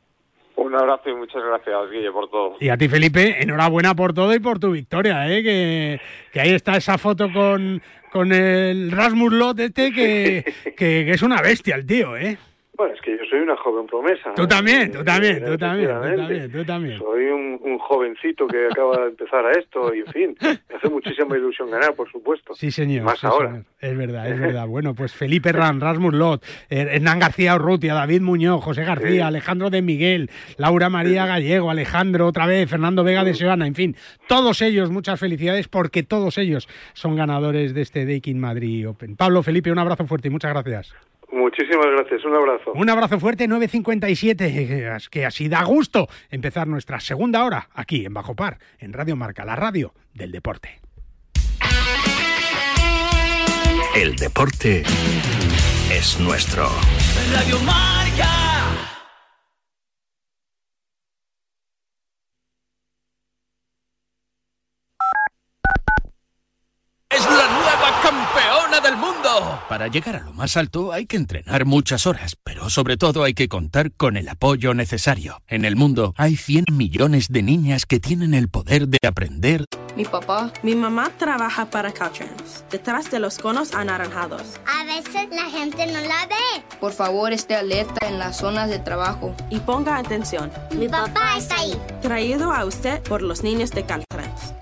[0.55, 2.55] Un abrazo y muchas gracias, Guille, por todo.
[2.59, 5.43] Y a ti, Felipe, enhorabuena por todo y por tu victoria, ¿eh?
[5.43, 6.01] que,
[6.33, 7.81] que ahí está esa foto con,
[8.11, 10.73] con el Rasmus Lot este, que, que,
[11.05, 12.37] que es una bestia el tío, ¿eh?
[12.77, 14.33] Bueno, es que yo soy una joven promesa.
[14.35, 16.99] Tú también, tú Eh, también, tú también, tú también, tú también.
[16.99, 20.87] Soy un, un jovencito que acaba de empezar a esto y, en fin, me hace
[20.89, 22.53] muchísima ilusión ganar, por supuesto.
[22.53, 23.03] Sí, señor.
[23.03, 23.49] Más sí, ahora.
[23.49, 23.65] señor.
[23.79, 24.67] Es verdad, es verdad.
[24.67, 29.19] Bueno, pues Felipe Ran, Rasmus Lot, eh, Hernán García Urrutia, David Muñoz, José García, Sí.
[29.21, 33.95] Alejandro de Miguel, Laura María Gallego, Alejandro otra vez, Fernando Vega de Seoana, en fin,
[34.27, 39.15] todos ellos, muchas felicidades porque todos ellos son ganadores de este Daikin Madrid Open.
[39.15, 40.93] Pablo, Felipe, un abrazo fuerte y muchas gracias.
[41.31, 42.71] Muchísimas gracias, un abrazo.
[42.73, 48.13] Un abrazo fuerte, 9.57, es que así da gusto empezar nuestra segunda hora aquí en
[48.13, 50.79] Bajo Par, en Radio Marca, la radio del deporte.
[53.95, 54.83] El deporte
[55.91, 56.69] es nuestro.
[57.33, 58.29] Radio Marca.
[67.09, 68.79] Es la nueva campeona
[69.69, 73.33] Para llegar a lo más alto hay que entrenar muchas horas, pero sobre todo hay
[73.33, 75.41] que contar con el apoyo necesario.
[75.47, 79.65] En el mundo hay 100 millones de niñas que tienen el poder de aprender
[79.95, 80.51] Mi papá.
[80.63, 84.59] Mi mamá trabaja para Caltrans, detrás de los conos anaranjados.
[84.65, 86.63] A veces la gente no la ve.
[86.79, 89.35] Por favor, esté alerta en las zonas de trabajo.
[89.49, 90.51] Y ponga atención.
[90.71, 91.79] Mi papá está ahí.
[92.01, 94.56] Traído a usted por los niños de Caltrans.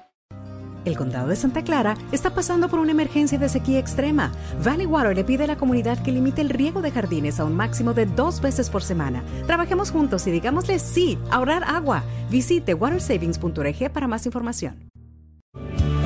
[0.85, 4.31] El condado de Santa Clara está pasando por una emergencia de sequía extrema.
[4.63, 7.55] Valley Water le pide a la comunidad que limite el riego de jardines a un
[7.55, 9.23] máximo de dos veces por semana.
[9.47, 12.03] Trabajemos juntos y digámosle sí, ahorrar agua.
[12.29, 14.94] Visite watersavings.org para más información.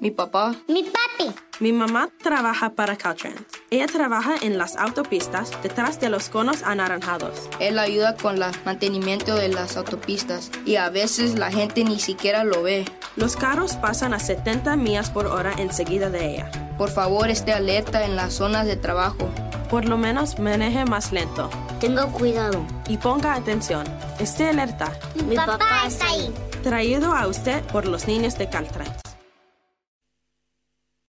[0.00, 0.54] Mi papá.
[0.68, 1.34] Mi papi.
[1.60, 3.42] Mi mamá trabaja para Caltrans.
[3.70, 7.48] Ella trabaja en las autopistas detrás de los conos anaranjados.
[7.58, 12.44] Él ayuda con el mantenimiento de las autopistas y a veces la gente ni siquiera
[12.44, 12.84] lo ve.
[13.16, 16.50] Los carros pasan a 70 millas por hora enseguida de ella.
[16.78, 19.28] Por favor, esté alerta en las zonas de trabajo.
[19.68, 21.50] Por lo menos maneje más lento.
[21.80, 22.64] Tenga cuidado.
[22.88, 23.84] Y ponga atención.
[24.18, 24.92] Esté alerta.
[25.26, 26.32] Mi, papá, está ahí.
[26.62, 29.07] Traído a usted por los niños de Caltrans.